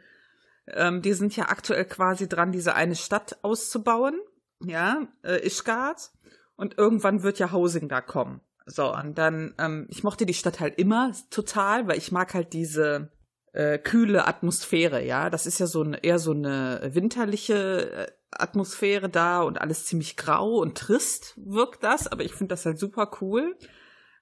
[0.67, 4.19] ähm, die sind ja aktuell quasi dran, diese eine Stadt auszubauen,
[4.63, 6.11] ja, äh, Ishgard.
[6.55, 8.41] Und irgendwann wird ja Housing da kommen.
[8.67, 12.53] So, und dann, ähm, ich mochte die Stadt halt immer total, weil ich mag halt
[12.53, 13.11] diese
[13.53, 15.29] äh, kühle Atmosphäre, ja.
[15.31, 20.17] Das ist ja so eine, eher so eine winterliche äh, Atmosphäre da und alles ziemlich
[20.17, 23.55] grau und trist wirkt das, aber ich finde das halt super cool.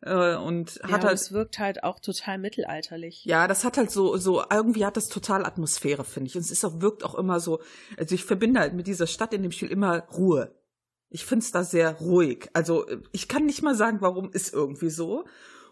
[0.02, 1.20] Äh, und Ja, hat und halt.
[1.20, 3.26] es wirkt halt auch total mittelalterlich.
[3.26, 6.36] Ja, das hat halt so, so, irgendwie hat das total Atmosphäre, finde ich.
[6.36, 7.60] Und es ist auch, wirkt auch immer so,
[7.98, 10.56] also ich verbinde halt mit dieser Stadt in dem Spiel immer Ruhe.
[11.10, 12.50] Ich find's da sehr ruhig.
[12.54, 15.26] Also äh, ich kann nicht mal sagen, warum, ist irgendwie so.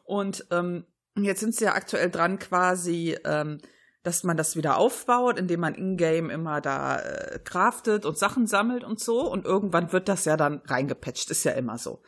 [0.04, 3.60] Und ähm, jetzt sind sie ja aktuell dran quasi, ähm,
[4.08, 8.86] dass man das wieder aufbaut, indem man in-game immer da äh, craftet und Sachen sammelt
[8.86, 9.30] und so.
[9.30, 12.02] Und irgendwann wird das ja dann reingepatcht, ist ja immer so.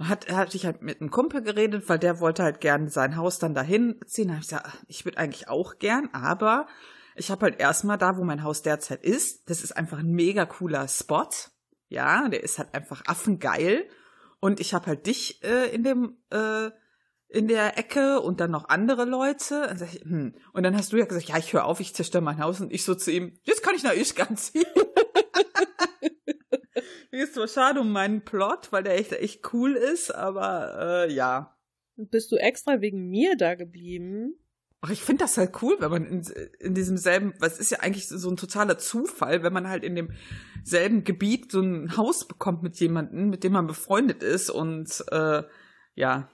[0.00, 3.38] Hat, hatte ich halt mit einem Kumpel geredet, weil der wollte halt gern sein Haus
[3.38, 4.28] dann dahin ziehen.
[4.28, 6.66] Da hab ich gesagt, ich würde eigentlich auch gern, aber
[7.14, 10.46] ich habe halt erstmal da, wo mein Haus derzeit ist, das ist einfach ein mega
[10.46, 11.28] cooler Spot.
[11.88, 13.88] Ja, der ist halt einfach affengeil.
[14.40, 16.70] Und ich habe halt dich äh, in dem äh,
[17.34, 19.68] in der Ecke und dann noch andere Leute.
[19.68, 20.34] Und, ich, hm.
[20.52, 22.60] und dann hast du ja gesagt, ja, ich höre auf, ich zerstöre mein Haus.
[22.60, 24.64] Und ich so zu ihm, jetzt kann ich nach Ischgl ziehen.
[27.10, 31.56] ist zwar schade um meinen Plot, weil der echt, echt cool ist, aber äh, ja.
[31.96, 34.34] Bist du extra wegen mir da geblieben?
[34.80, 36.22] Ach, ich finde das halt cool, wenn man in,
[36.60, 39.94] in diesem selben, was ist ja eigentlich so ein totaler Zufall, wenn man halt in
[39.94, 40.10] dem
[40.62, 45.42] selben Gebiet so ein Haus bekommt mit jemandem, mit dem man befreundet ist und äh,
[45.94, 46.28] ja,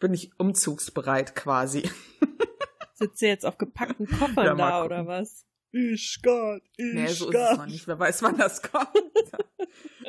[0.00, 1.88] bin ich umzugsbereit quasi.
[2.94, 5.46] Sitzt ihr jetzt auf gepackten Koffern Ja, da oder was?
[5.72, 6.94] Ischgard, Ischgard.
[6.94, 7.86] Nee, so ist es noch nicht.
[7.86, 8.88] Wer weiß, wann das kommt.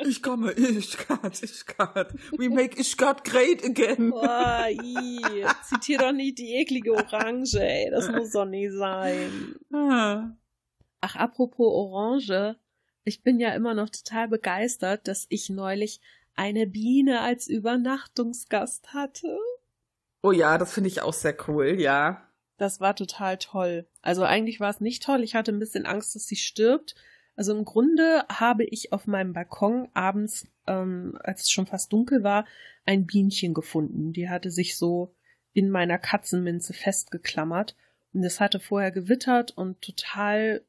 [0.04, 2.14] Ich komme, Ischgard, Ischgard.
[2.36, 4.10] We make Ischgard great again.
[4.10, 5.20] Boah, i,
[5.68, 7.88] zitier doch nicht die eklige Orange, ey.
[7.90, 9.54] Das muss doch nicht sein.
[9.72, 10.32] Ah.
[11.00, 12.56] Ach, apropos Orange.
[13.04, 16.00] Ich bin ja immer noch total begeistert, dass ich neulich
[16.34, 19.38] eine Biene als Übernachtungsgast hatte.
[20.22, 22.28] Oh ja, das finde ich auch sehr cool, ja.
[22.56, 23.86] Das war total toll.
[24.02, 25.22] Also eigentlich war es nicht toll.
[25.24, 26.94] Ich hatte ein bisschen Angst, dass sie stirbt.
[27.34, 32.22] Also im Grunde habe ich auf meinem Balkon abends, ähm, als es schon fast dunkel
[32.22, 32.46] war,
[32.84, 34.12] ein Bienchen gefunden.
[34.12, 35.14] Die hatte sich so
[35.52, 37.74] in meiner Katzenminze festgeklammert.
[38.12, 40.62] Und es hatte vorher gewittert und total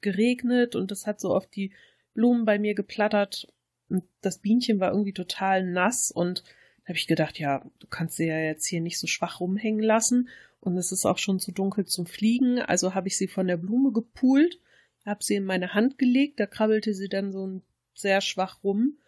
[0.00, 1.72] geregnet und es hat so auf die
[2.14, 3.52] Blumen bei mir geplattert.
[3.88, 6.42] Und das Bienchen war irgendwie total nass und
[6.88, 10.28] habe ich gedacht, ja, du kannst sie ja jetzt hier nicht so schwach rumhängen lassen.
[10.60, 13.56] Und es ist auch schon zu dunkel zum Fliegen, also habe ich sie von der
[13.56, 14.58] Blume gepult,
[15.06, 17.60] habe sie in meine Hand gelegt, da krabbelte sie dann so
[17.94, 18.98] sehr schwach rum.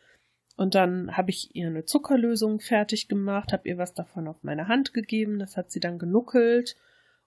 [0.56, 4.68] Und dann habe ich ihr eine Zuckerlösung fertig gemacht, habe ihr was davon auf meine
[4.68, 6.76] Hand gegeben, das hat sie dann genuckelt.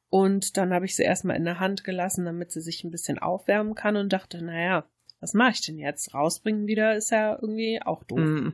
[0.10, 3.18] Und dann habe ich sie erstmal in der Hand gelassen, damit sie sich ein bisschen
[3.18, 4.86] aufwärmen kann und dachte, naja,
[5.20, 6.13] was mache ich denn jetzt?
[6.13, 8.20] Rausbringen wieder ist ja irgendwie auch doof.
[8.20, 8.54] Mm.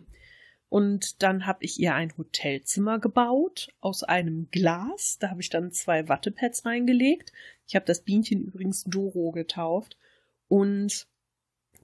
[0.69, 5.17] Und dann habe ich ihr ein Hotelzimmer gebaut aus einem Glas.
[5.19, 7.34] Da habe ich dann zwei Wattepads reingelegt.
[7.67, 9.97] Ich habe das Bienchen übrigens Doro getauft.
[10.47, 11.08] Und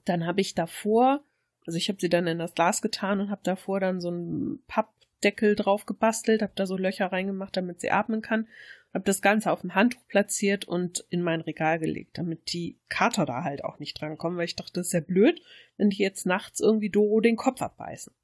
[0.04, 1.24] dann habe ich davor,
[1.66, 4.62] also ich habe sie dann in das Glas getan und habe davor dann so einen
[4.68, 8.46] Pappdeckel drauf gebastelt, habe da so Löcher reingemacht, damit sie atmen kann.
[8.94, 13.26] Habe das Ganze auf dem Handtuch platziert und in mein Regal gelegt, damit die Kater
[13.26, 15.42] da halt auch nicht drankommen, weil ich dachte, das ist ja blöd,
[15.76, 18.14] wenn die jetzt nachts irgendwie Doro den Kopf abbeißen.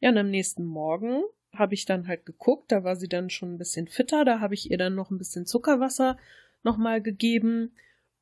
[0.00, 3.54] Ja, und am nächsten Morgen habe ich dann halt geguckt, da war sie dann schon
[3.54, 6.16] ein bisschen fitter, da habe ich ihr dann noch ein bisschen Zuckerwasser
[6.62, 7.72] nochmal gegeben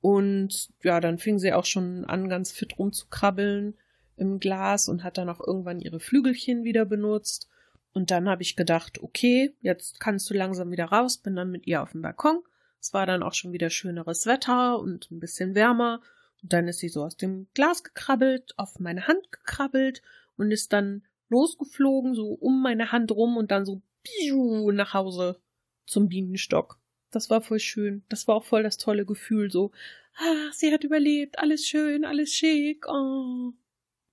[0.01, 3.75] und ja, dann fing sie auch schon an, ganz fit rumzukrabbeln
[4.17, 7.49] im Glas und hat dann auch irgendwann ihre Flügelchen wieder benutzt.
[7.93, 11.67] Und dann habe ich gedacht, okay, jetzt kannst du langsam wieder raus, bin dann mit
[11.67, 12.43] ihr auf dem Balkon.
[12.81, 16.01] Es war dann auch schon wieder schöneres Wetter und ein bisschen wärmer.
[16.43, 20.03] Und dann ist sie so aus dem Glas gekrabbelt, auf meine Hand gekrabbelt
[20.37, 25.41] und ist dann losgeflogen, so um meine Hand rum und dann so piu, nach Hause
[25.87, 26.79] zum Bienenstock.
[27.11, 28.05] Das war voll schön.
[28.09, 29.73] Das war auch voll das tolle Gefühl, so,
[30.17, 32.87] ach, sie hat überlebt, alles schön, alles schick.
[32.89, 33.53] Oh.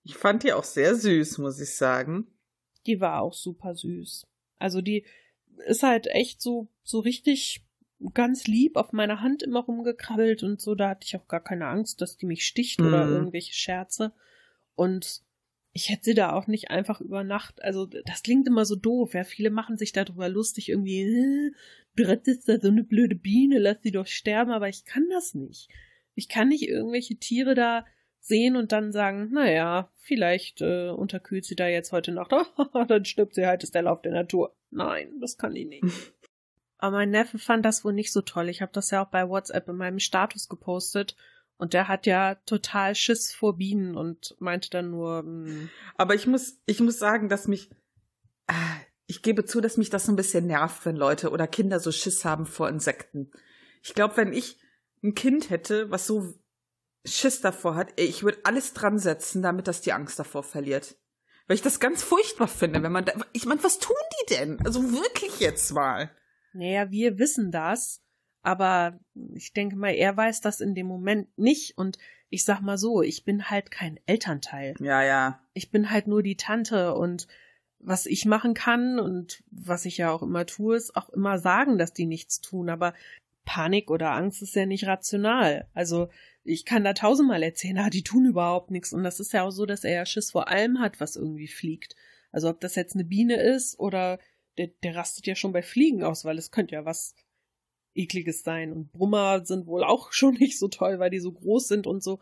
[0.04, 2.28] Ich fand die auch sehr süß, muss ich sagen.
[2.86, 4.26] Die war auch super süß.
[4.58, 5.06] Also die
[5.68, 7.66] ist halt echt so, so richtig
[8.14, 10.76] ganz lieb auf meiner Hand immer rumgekrabbelt und so.
[10.76, 13.14] Da hatte ich auch gar keine Angst, dass die mich sticht oder Mhm.
[13.14, 14.14] irgendwelche Scherze.
[14.76, 15.22] Und
[15.74, 19.16] ich hätte sie da auch nicht einfach über Nacht, also das klingt immer so doof,
[19.16, 21.52] ja, viele machen sich darüber lustig, irgendwie, äh,
[21.96, 25.34] Brett ist da so eine blöde Biene, lass sie doch sterben, aber ich kann das
[25.34, 25.70] nicht.
[26.16, 27.86] Ich kann nicht irgendwelche Tiere da
[28.20, 32.32] sehen und dann sagen, naja, vielleicht äh, unterkühlt sie da jetzt heute Nacht,
[32.88, 34.56] dann stirbt sie halt, ist der Lauf der Natur.
[34.70, 35.84] Nein, das kann ich nicht.
[36.78, 38.50] Aber mein Neffe fand das wohl nicht so toll.
[38.50, 41.16] Ich habe das ja auch bei WhatsApp in meinem Status gepostet.
[41.64, 45.24] Und der hat ja total Schiss vor Bienen und meinte dann nur.
[45.24, 45.48] Mh.
[45.48, 45.70] Hm.
[45.96, 47.70] Aber ich muss, ich muss sagen, dass mich,
[48.48, 48.76] ah,
[49.08, 51.94] ich gebe zu, dass mich das so ein bisschen nervt, wenn Leute oder Kinder so
[51.94, 53.32] Schiss haben vor Insekten.
[53.82, 54.60] Ich glaube, wenn ich
[55.04, 56.34] ein Kind hätte, was so
[57.06, 60.98] Schiss davor hat, ich würde alles dran setzen, damit das die Angst davor verliert.
[61.48, 64.60] Weil ich das ganz furchtbar finde, wenn man da, ich meine, was tun die denn?
[64.66, 66.12] Also wirklich jetzt mal.
[66.52, 68.04] Naja, wir wissen das,
[68.44, 69.00] aber
[69.34, 71.98] ich denke mal, er weiß das in dem Moment nicht und
[72.30, 74.76] ich sag mal so, ich bin halt kein Elternteil.
[74.80, 75.40] Ja, ja.
[75.54, 77.28] Ich bin halt nur die Tante und
[77.80, 81.78] was ich machen kann und was ich ja auch immer tue, ist auch immer sagen,
[81.78, 82.94] dass die nichts tun, aber
[83.46, 85.68] Panik oder Angst ist ja nicht rational.
[85.74, 86.10] Also
[86.44, 88.94] ich kann da tausendmal erzählen, ah, die tun überhaupt nichts.
[88.94, 91.48] Und das ist ja auch so, dass er ja Schiss vor allem hat, was irgendwie
[91.48, 91.96] fliegt.
[92.32, 94.20] Also ob das jetzt eine Biene ist oder
[94.58, 97.16] der, der rastet ja schon bei Fliegen aus, weil es könnte ja was
[97.96, 98.72] ekliges sein.
[98.72, 102.04] Und Brummer sind wohl auch schon nicht so toll, weil die so groß sind und
[102.04, 102.20] so.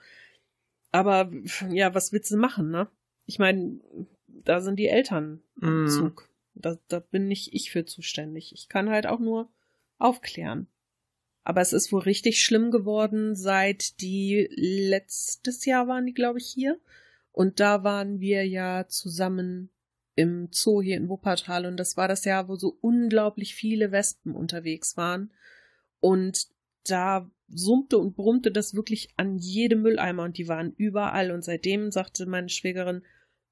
[0.92, 1.32] Aber
[1.70, 2.90] ja, was willst du machen, ne?
[3.26, 3.80] Ich meine,
[4.28, 5.88] da sind die Eltern im mm.
[5.88, 6.30] Zug.
[6.54, 8.52] Da, da bin nicht ich für zuständig.
[8.54, 9.50] Ich kann halt auch nur
[10.00, 10.68] aufklären.
[11.44, 16.48] Aber es ist wohl richtig schlimm geworden, seit die letztes Jahr waren die, glaube ich,
[16.48, 16.80] hier.
[17.32, 19.70] Und da waren wir ja zusammen
[20.16, 21.66] im Zoo hier in Wuppertal.
[21.66, 25.32] Und das war das Jahr, wo so unglaublich viele Wespen unterwegs waren.
[26.02, 26.48] Und
[26.86, 31.32] da summte und brummte das wirklich an jedem Mülleimer und die waren überall.
[31.32, 33.04] Und seitdem sagte meine Schwägerin,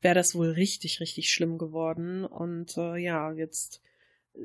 [0.01, 2.25] wäre das wohl richtig, richtig schlimm geworden.
[2.25, 3.81] Und äh, ja, jetzt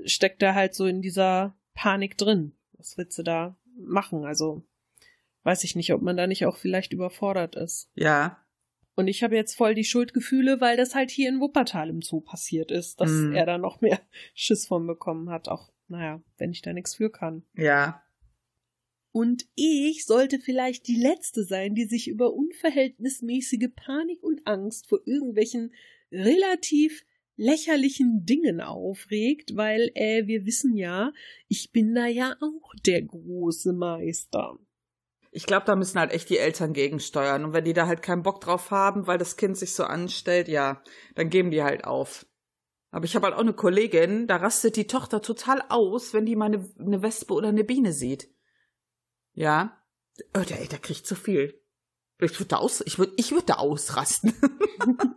[0.05, 2.53] steckt er halt so in dieser Panik drin
[2.85, 4.25] was willst du da machen?
[4.25, 4.63] Also
[5.43, 7.91] weiß ich nicht, ob man da nicht auch vielleicht überfordert ist.
[7.95, 8.39] Ja.
[8.95, 12.21] Und ich habe jetzt voll die Schuldgefühle, weil das halt hier in Wuppertal im Zoo
[12.21, 13.33] passiert ist, dass mm.
[13.35, 14.01] er da noch mehr
[14.35, 15.49] Schiss von bekommen hat.
[15.49, 17.45] Auch, naja, wenn ich da nichts für kann.
[17.55, 18.03] Ja.
[19.13, 25.01] Und ich sollte vielleicht die Letzte sein, die sich über unverhältnismäßige Panik und Angst vor
[25.05, 25.73] irgendwelchen
[26.11, 27.05] relativ
[27.37, 31.13] lächerlichen Dingen aufregt, weil äh, wir wissen ja,
[31.49, 34.59] ich bin da ja auch der große Meister.
[35.31, 37.45] Ich glaube, da müssen halt echt die Eltern gegensteuern.
[37.45, 40.47] Und wenn die da halt keinen Bock drauf haben, weil das Kind sich so anstellt,
[40.47, 40.83] ja,
[41.17, 42.25] dann geben die halt auf.
[42.95, 46.37] Aber ich habe halt auch eine Kollegin, da rastet die Tochter total aus, wenn die
[46.37, 48.29] mal eine, eine Wespe oder eine Biene sieht.
[49.33, 49.83] Ja.
[50.33, 51.61] Oh, der, der kriegt zu viel.
[52.21, 54.33] Ich würde da, aus, ich würd, ich würd da ausrasten.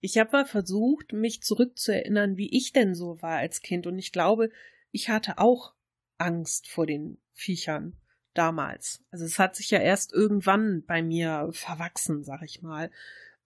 [0.00, 4.12] Ich habe mal versucht, mich zurückzuerinnern, wie ich denn so war als Kind, und ich
[4.12, 4.50] glaube,
[4.92, 5.74] ich hatte auch
[6.18, 7.96] Angst vor den Viechern
[8.34, 9.02] damals.
[9.10, 12.92] Also es hat sich ja erst irgendwann bei mir verwachsen, sag ich mal.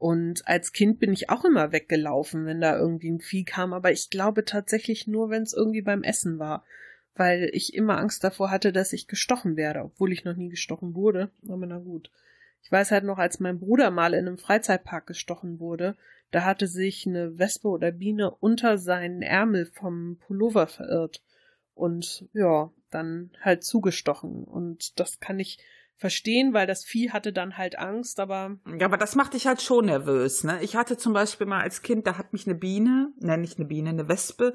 [0.00, 3.92] Und als Kind bin ich auch immer weggelaufen, wenn da irgendwie ein Vieh kam, aber
[3.92, 6.64] ich glaube tatsächlich nur, wenn es irgendwie beim Essen war,
[7.14, 10.94] weil ich immer Angst davor hatte, dass ich gestochen werde, obwohl ich noch nie gestochen
[10.94, 11.30] wurde.
[11.46, 12.10] Aber na gut.
[12.62, 15.98] Ich weiß halt noch, als mein Bruder mal in einem Freizeitpark gestochen wurde,
[16.30, 21.22] da hatte sich eine Wespe oder Biene unter seinen Ärmel vom Pullover verirrt
[21.74, 24.44] und ja, dann halt zugestochen.
[24.44, 25.58] Und das kann ich
[26.00, 28.56] verstehen, weil das Vieh hatte dann halt Angst, aber.
[28.78, 30.62] Ja, aber das macht dich halt schon nervös, ne?
[30.62, 33.68] Ich hatte zum Beispiel mal als Kind, da hat mich eine Biene, nein, nicht eine
[33.68, 34.54] Biene, eine Wespe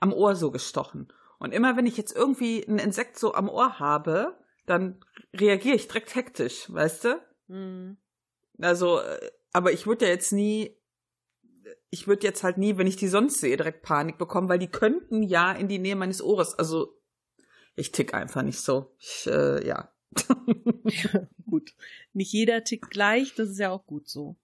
[0.00, 1.12] am Ohr so gestochen.
[1.38, 5.04] Und immer wenn ich jetzt irgendwie ein Insekt so am Ohr habe, dann
[5.34, 7.20] reagiere ich direkt hektisch, weißt du?
[7.48, 7.96] Mhm.
[8.60, 10.78] Also, äh, aber ich würde ja jetzt nie
[11.90, 14.70] ich würde jetzt halt nie, wenn ich die sonst sehe, direkt Panik bekommen, weil die
[14.70, 16.54] könnten ja in die Nähe meines Ohres.
[16.54, 16.98] Also
[17.76, 18.94] ich tick einfach nicht so.
[18.98, 19.90] Ich, äh, ja.
[20.16, 21.28] Ja.
[21.46, 21.74] Gut.
[22.12, 24.36] Nicht jeder tickt gleich, das ist ja auch gut so.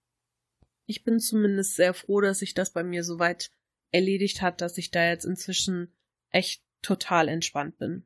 [0.86, 3.50] Ich bin zumindest sehr froh, dass sich das bei mir soweit
[3.90, 5.92] erledigt hat, dass ich da jetzt inzwischen
[6.30, 8.04] echt total entspannt bin.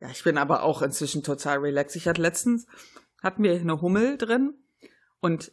[0.00, 1.96] Ja, ich bin aber auch inzwischen total relaxed.
[1.96, 2.66] Ich hatte letztens,
[3.22, 4.54] hatten wir eine Hummel drin
[5.20, 5.52] und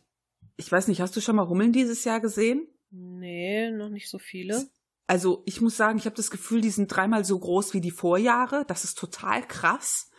[0.57, 2.67] ich weiß nicht, hast du schon mal Hummeln dieses Jahr gesehen?
[2.91, 4.69] Nee, noch nicht so viele.
[5.07, 7.91] Also ich muss sagen, ich habe das Gefühl, die sind dreimal so groß wie die
[7.91, 8.63] Vorjahre.
[8.67, 10.10] Das ist total krass.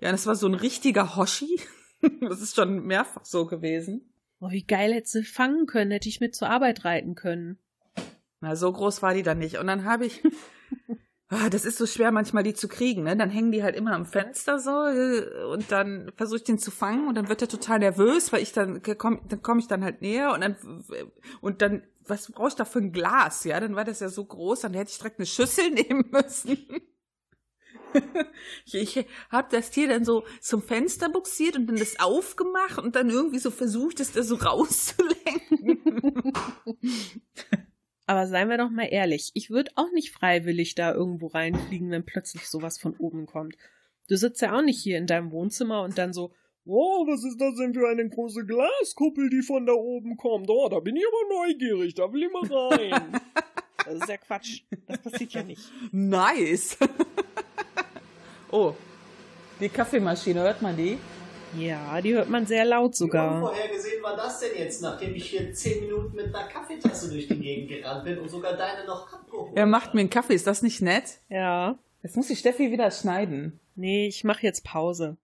[0.00, 1.60] Ja, das war so ein richtiger Hoshi.
[2.20, 4.12] das ist schon mehrfach so gewesen.
[4.40, 7.58] Oh, wie geil hätte sie fangen können, hätte ich mit zur Arbeit reiten können.
[8.40, 9.58] Na, so groß war die dann nicht.
[9.58, 10.22] Und dann habe ich
[11.28, 13.16] Ah, das ist so schwer manchmal die zu kriegen, ne?
[13.16, 16.70] Dann hängen die halt immer am Fenster so äh, und dann versuche ich den zu
[16.70, 19.82] fangen und dann wird er total nervös, weil ich dann komm, dann komme ich dann
[19.82, 20.56] halt näher und dann
[21.40, 23.58] und dann was brauche ich da für ein Glas, ja?
[23.58, 26.58] Dann war das ja so groß, dann hätte ich direkt eine Schüssel nehmen müssen.
[28.66, 32.96] ich ich habe das Tier dann so zum Fenster buxiert und dann das aufgemacht und
[32.96, 36.32] dann irgendwie so versucht, es da so rauszulenken.
[38.06, 42.06] Aber seien wir doch mal ehrlich, ich würde auch nicht freiwillig da irgendwo reinfliegen, wenn
[42.06, 43.56] plötzlich sowas von oben kommt.
[44.08, 46.32] Du sitzt ja auch nicht hier in deinem Wohnzimmer und dann so,
[46.66, 50.50] Wow, was ist das denn für eine große Glaskuppel, die von da oben kommt?
[50.50, 53.20] Oh, da bin ich aber neugierig, da will ich mal rein.
[53.84, 54.62] das ist ja Quatsch.
[54.88, 55.62] Das passiert ja nicht.
[55.92, 56.76] Nice.
[58.56, 58.74] Oh,
[59.60, 60.98] die Kaffeemaschine, hört man die?
[61.58, 63.30] Ja, die hört man sehr laut sogar.
[63.30, 67.28] Wie unvorhergesehen war das denn jetzt, nachdem ich hier zehn Minuten mit einer Kaffeetasse durch
[67.28, 70.46] die Gegend gerannt bin und sogar deine noch abgeholt Er macht mir einen Kaffee, ist
[70.46, 71.20] das nicht nett?
[71.28, 71.78] Ja.
[72.02, 73.60] Jetzt muss die Steffi wieder schneiden.
[73.74, 75.16] Nee, ich mache jetzt Pause.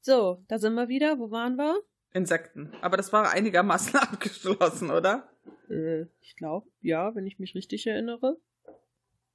[0.00, 1.18] So, da sind wir wieder.
[1.18, 1.80] Wo waren wir?
[2.14, 2.72] Insekten.
[2.80, 5.28] Aber das war einigermaßen abgeschlossen, oder?
[5.68, 8.38] Äh, ich glaube, ja, wenn ich mich richtig erinnere.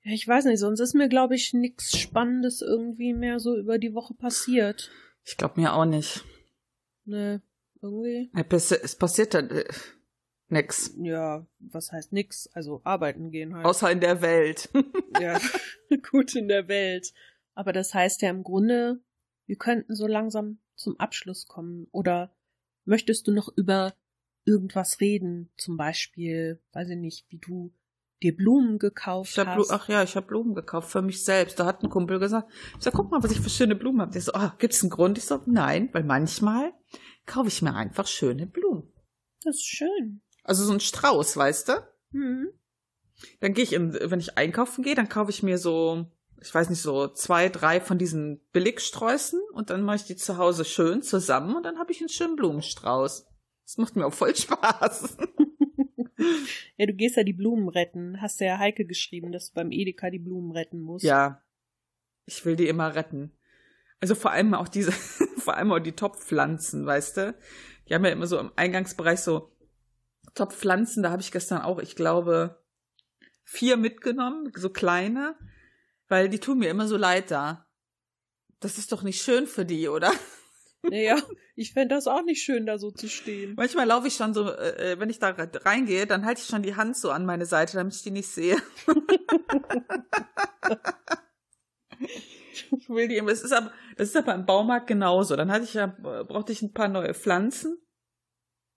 [0.03, 3.77] Ja, ich weiß nicht, sonst ist mir, glaube ich, nichts Spannendes irgendwie mehr so über
[3.77, 4.89] die Woche passiert.
[5.25, 6.23] Ich glaube mir auch nicht.
[7.05, 7.41] Ne,
[7.81, 8.31] irgendwie.
[8.33, 9.65] Es passiert dann äh,
[10.47, 10.95] nix.
[10.97, 12.47] Ja, was heißt nix?
[12.53, 13.65] Also arbeiten gehen halt.
[13.65, 14.69] Außer in der Welt.
[15.19, 15.39] ja,
[16.11, 17.13] gut in der Welt.
[17.53, 19.01] Aber das heißt ja im Grunde,
[19.47, 21.87] wir könnten so langsam zum Abschluss kommen.
[21.91, 22.31] Oder
[22.85, 23.93] möchtest du noch über
[24.45, 25.51] irgendwas reden?
[25.57, 27.73] Zum Beispiel, weiß ich nicht, wie du
[28.21, 29.71] dir Blumen gekauft ich hab hast.
[29.71, 31.59] Ach ja, ich habe Blumen gekauft für mich selbst.
[31.59, 34.11] Da hat ein Kumpel gesagt, ich sag, guck mal, was ich für schöne Blumen habe.
[34.11, 35.17] Der so, ah, gibt's einen Grund?
[35.17, 36.73] Ich so, nein, weil manchmal
[37.25, 38.91] kaufe ich mir einfach schöne Blumen.
[39.43, 40.21] Das ist schön.
[40.43, 41.73] Also so ein Strauß, weißt du?
[42.11, 42.49] Mhm.
[43.39, 46.11] Dann gehe ich, in, wenn ich einkaufen gehe, dann kaufe ich mir so
[46.41, 50.37] ich weiß nicht, so zwei, drei von diesen Billigsträußen und dann mache ich die zu
[50.37, 53.27] Hause schön zusammen und dann habe ich einen schönen Blumenstrauß.
[53.65, 55.17] Das macht mir auch voll Spaß.
[56.77, 58.21] ja, du gehst ja die Blumen retten.
[58.21, 61.05] Hast ja Heike geschrieben, dass du beim Edeka die Blumen retten musst.
[61.05, 61.43] Ja.
[62.25, 63.31] Ich will die immer retten.
[63.99, 64.91] Also vor allem auch diese,
[65.37, 67.35] vor allem auch die Topfpflanzen, weißt du?
[67.87, 69.51] Die haben ja immer so im Eingangsbereich so
[70.35, 71.03] Topfpflanzen.
[71.03, 72.63] Da habe ich gestern auch, ich glaube,
[73.43, 75.35] vier mitgenommen, so kleine.
[76.09, 77.65] Weil die tun mir immer so leid da.
[78.59, 80.11] Das ist doch nicht schön für die, oder?
[80.81, 81.17] Naja,
[81.57, 83.55] ich fände das auch nicht schön, da so zu stehen.
[83.57, 86.77] Manchmal laufe ich schon so, äh, wenn ich da reingehe, dann halte ich schon die
[86.77, 88.55] Hand so an meine Seite, damit ich die nicht sehe.
[91.99, 93.31] ich will die immer.
[93.31, 95.35] Es ist aber, das ist aber im Baumarkt genauso.
[95.35, 97.77] Dann hatte ich ja, brauchte ich ein paar neue Pflanzen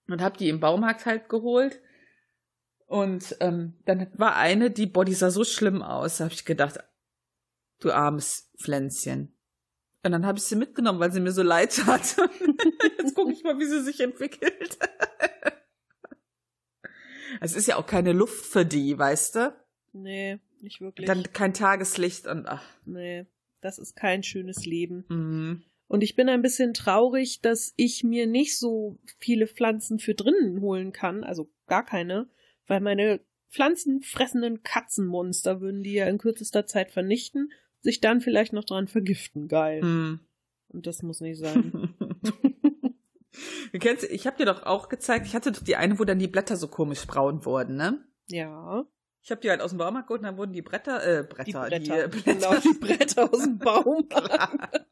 [0.09, 1.81] und habe die im Baumarkt halt geholt.
[2.87, 6.17] Und ähm, dann war eine, die, boah, die sah so schlimm aus.
[6.17, 6.81] Da habe ich gedacht,
[7.85, 9.37] du armes Pflänzchen.
[10.05, 12.17] Und dann habe ich sie mitgenommen, weil sie mir so leid tat.
[12.99, 14.77] Jetzt gucke ich mal, wie sie sich entwickelt.
[17.41, 19.57] es ist ja auch keine Luft für die, weißt du?
[19.93, 21.07] Nee, nicht wirklich.
[21.07, 22.65] Dann kein Tageslicht und ach.
[22.85, 23.27] Nee,
[23.61, 25.05] das ist kein schönes Leben.
[25.09, 25.63] Mhm.
[25.87, 30.63] Und ich bin ein bisschen traurig, dass ich mir nicht so viele Pflanzen für drinnen
[30.63, 32.29] holen kann, also gar keine,
[32.67, 33.21] weil meine
[33.51, 37.53] pflanzenfressenden Katzenmonster würden die ja in kürzester Zeit vernichten
[37.83, 39.49] sich dann vielleicht noch dran vergiften.
[39.49, 39.83] Geil.
[39.83, 40.21] Mm.
[40.69, 41.95] Und das muss nicht sein.
[43.73, 46.19] du kennst, ich habe dir doch auch gezeigt, ich hatte doch die eine, wo dann
[46.19, 48.05] die Blätter so komisch braun wurden, ne?
[48.29, 48.85] Ja.
[49.23, 51.45] Ich habe die halt aus dem Baumarkt geholt und dann wurden die Bretter, äh, Bretter,
[51.45, 52.33] die Bretter, die, äh, Blätter.
[52.33, 54.13] Genau, die Bretter aus dem Baumarkt.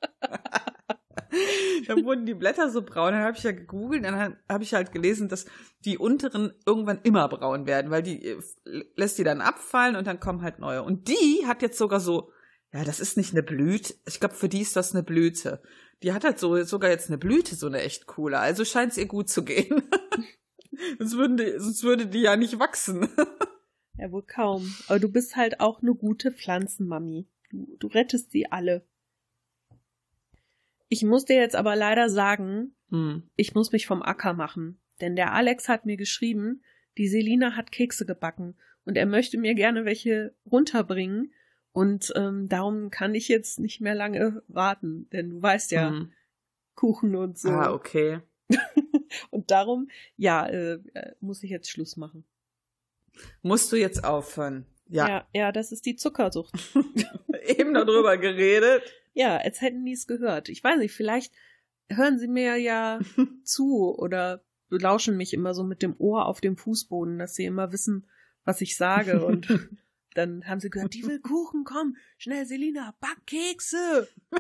[1.87, 4.93] dann wurden die Blätter so braun, dann habe ich ja gegoogelt, dann habe ich halt
[4.93, 5.47] gelesen, dass
[5.85, 8.41] die unteren irgendwann immer braun werden, weil die äh,
[8.95, 10.83] lässt die dann abfallen und dann kommen halt neue.
[10.83, 12.33] Und die hat jetzt sogar so
[12.73, 13.95] ja, das ist nicht eine Blüte.
[14.07, 15.61] Ich glaube, für die ist das eine Blüte.
[16.03, 18.39] Die hat halt so sogar jetzt eine Blüte, so eine echt coole.
[18.39, 19.83] Also scheint es ihr gut zu gehen.
[20.99, 23.09] sonst, würden die, sonst würde die ja nicht wachsen.
[23.99, 24.73] ja, wohl kaum.
[24.87, 27.27] Aber du bist halt auch eine gute Pflanzenmami.
[27.51, 28.87] Du, du rettest sie alle.
[30.89, 33.29] Ich muss dir jetzt aber leider sagen, hm.
[33.37, 34.81] ich muss mich vom Acker machen.
[35.01, 36.63] Denn der Alex hat mir geschrieben,
[36.99, 41.33] die Selina hat Kekse gebacken und er möchte mir gerne welche runterbringen
[41.73, 46.13] und ähm, darum kann ich jetzt nicht mehr lange warten, denn du weißt ja, mhm.
[46.75, 47.51] Kuchen und so.
[47.51, 48.21] Ah, okay.
[49.31, 50.81] und darum, ja, äh,
[51.21, 52.25] muss ich jetzt Schluss machen.
[53.43, 54.67] Musst du jetzt aufhören?
[54.89, 55.09] Ja.
[55.09, 56.53] Ja, ja das ist die Zuckersucht.
[57.45, 58.83] Eben darüber geredet.
[59.13, 60.49] Ja, als hätten die es gehört.
[60.49, 61.33] Ich weiß nicht, vielleicht
[61.89, 63.01] hören sie mir ja
[63.45, 67.73] zu oder belauschen mich immer so mit dem Ohr auf dem Fußboden, dass sie immer
[67.73, 68.09] wissen,
[68.45, 69.49] was ich sage und
[70.15, 74.09] dann haben sie gehört, die will Kuchen, komm, schnell, Selina, back Kekse.
[74.31, 74.39] Wie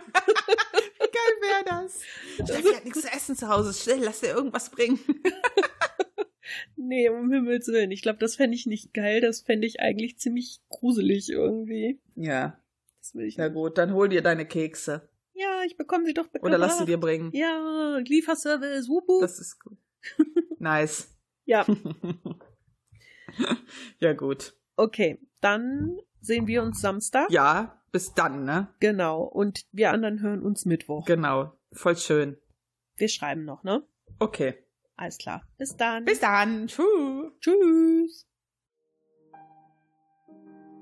[0.98, 2.02] geil wäre das?
[2.34, 4.98] Steffi hat nichts zu essen zu Hause, schnell, lass dir irgendwas bringen.
[6.76, 7.90] nee, um Himmels Willen.
[7.90, 12.00] Ich glaube, das fände ich nicht geil, das fände ich eigentlich ziemlich gruselig irgendwie.
[12.16, 12.60] Ja.
[13.00, 15.08] Das will ich Na gut, dann hol dir deine Kekse.
[15.32, 16.50] Ja, ich bekomme sie doch bekommen.
[16.50, 17.30] Oder lass sie dir bringen.
[17.32, 19.22] Ja, Lieferservice, wup, wup.
[19.22, 19.78] Das ist gut.
[20.58, 21.16] nice.
[21.46, 21.64] Ja,
[23.98, 24.54] Ja, gut.
[24.80, 25.18] Okay.
[25.40, 27.30] Dann sehen wir uns Samstag.
[27.30, 28.68] Ja, bis dann, ne?
[28.80, 29.22] Genau.
[29.22, 31.06] Und wir anderen hören uns Mittwoch.
[31.06, 31.52] Genau.
[31.72, 32.36] Voll schön.
[32.96, 33.82] Wir schreiben noch, ne?
[34.18, 34.54] Okay.
[34.96, 35.42] Alles klar.
[35.56, 36.04] Bis dann.
[36.04, 36.66] Bis dann.
[36.66, 37.32] Tschüss.
[37.40, 38.26] Tschüss.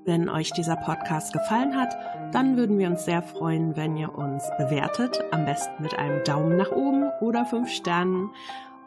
[0.04, 1.94] Wenn euch dieser Podcast gefallen hat,
[2.32, 6.56] dann würden wir uns sehr freuen, wenn ihr uns bewertet, am besten mit einem Daumen
[6.56, 8.30] nach oben oder fünf Sternen.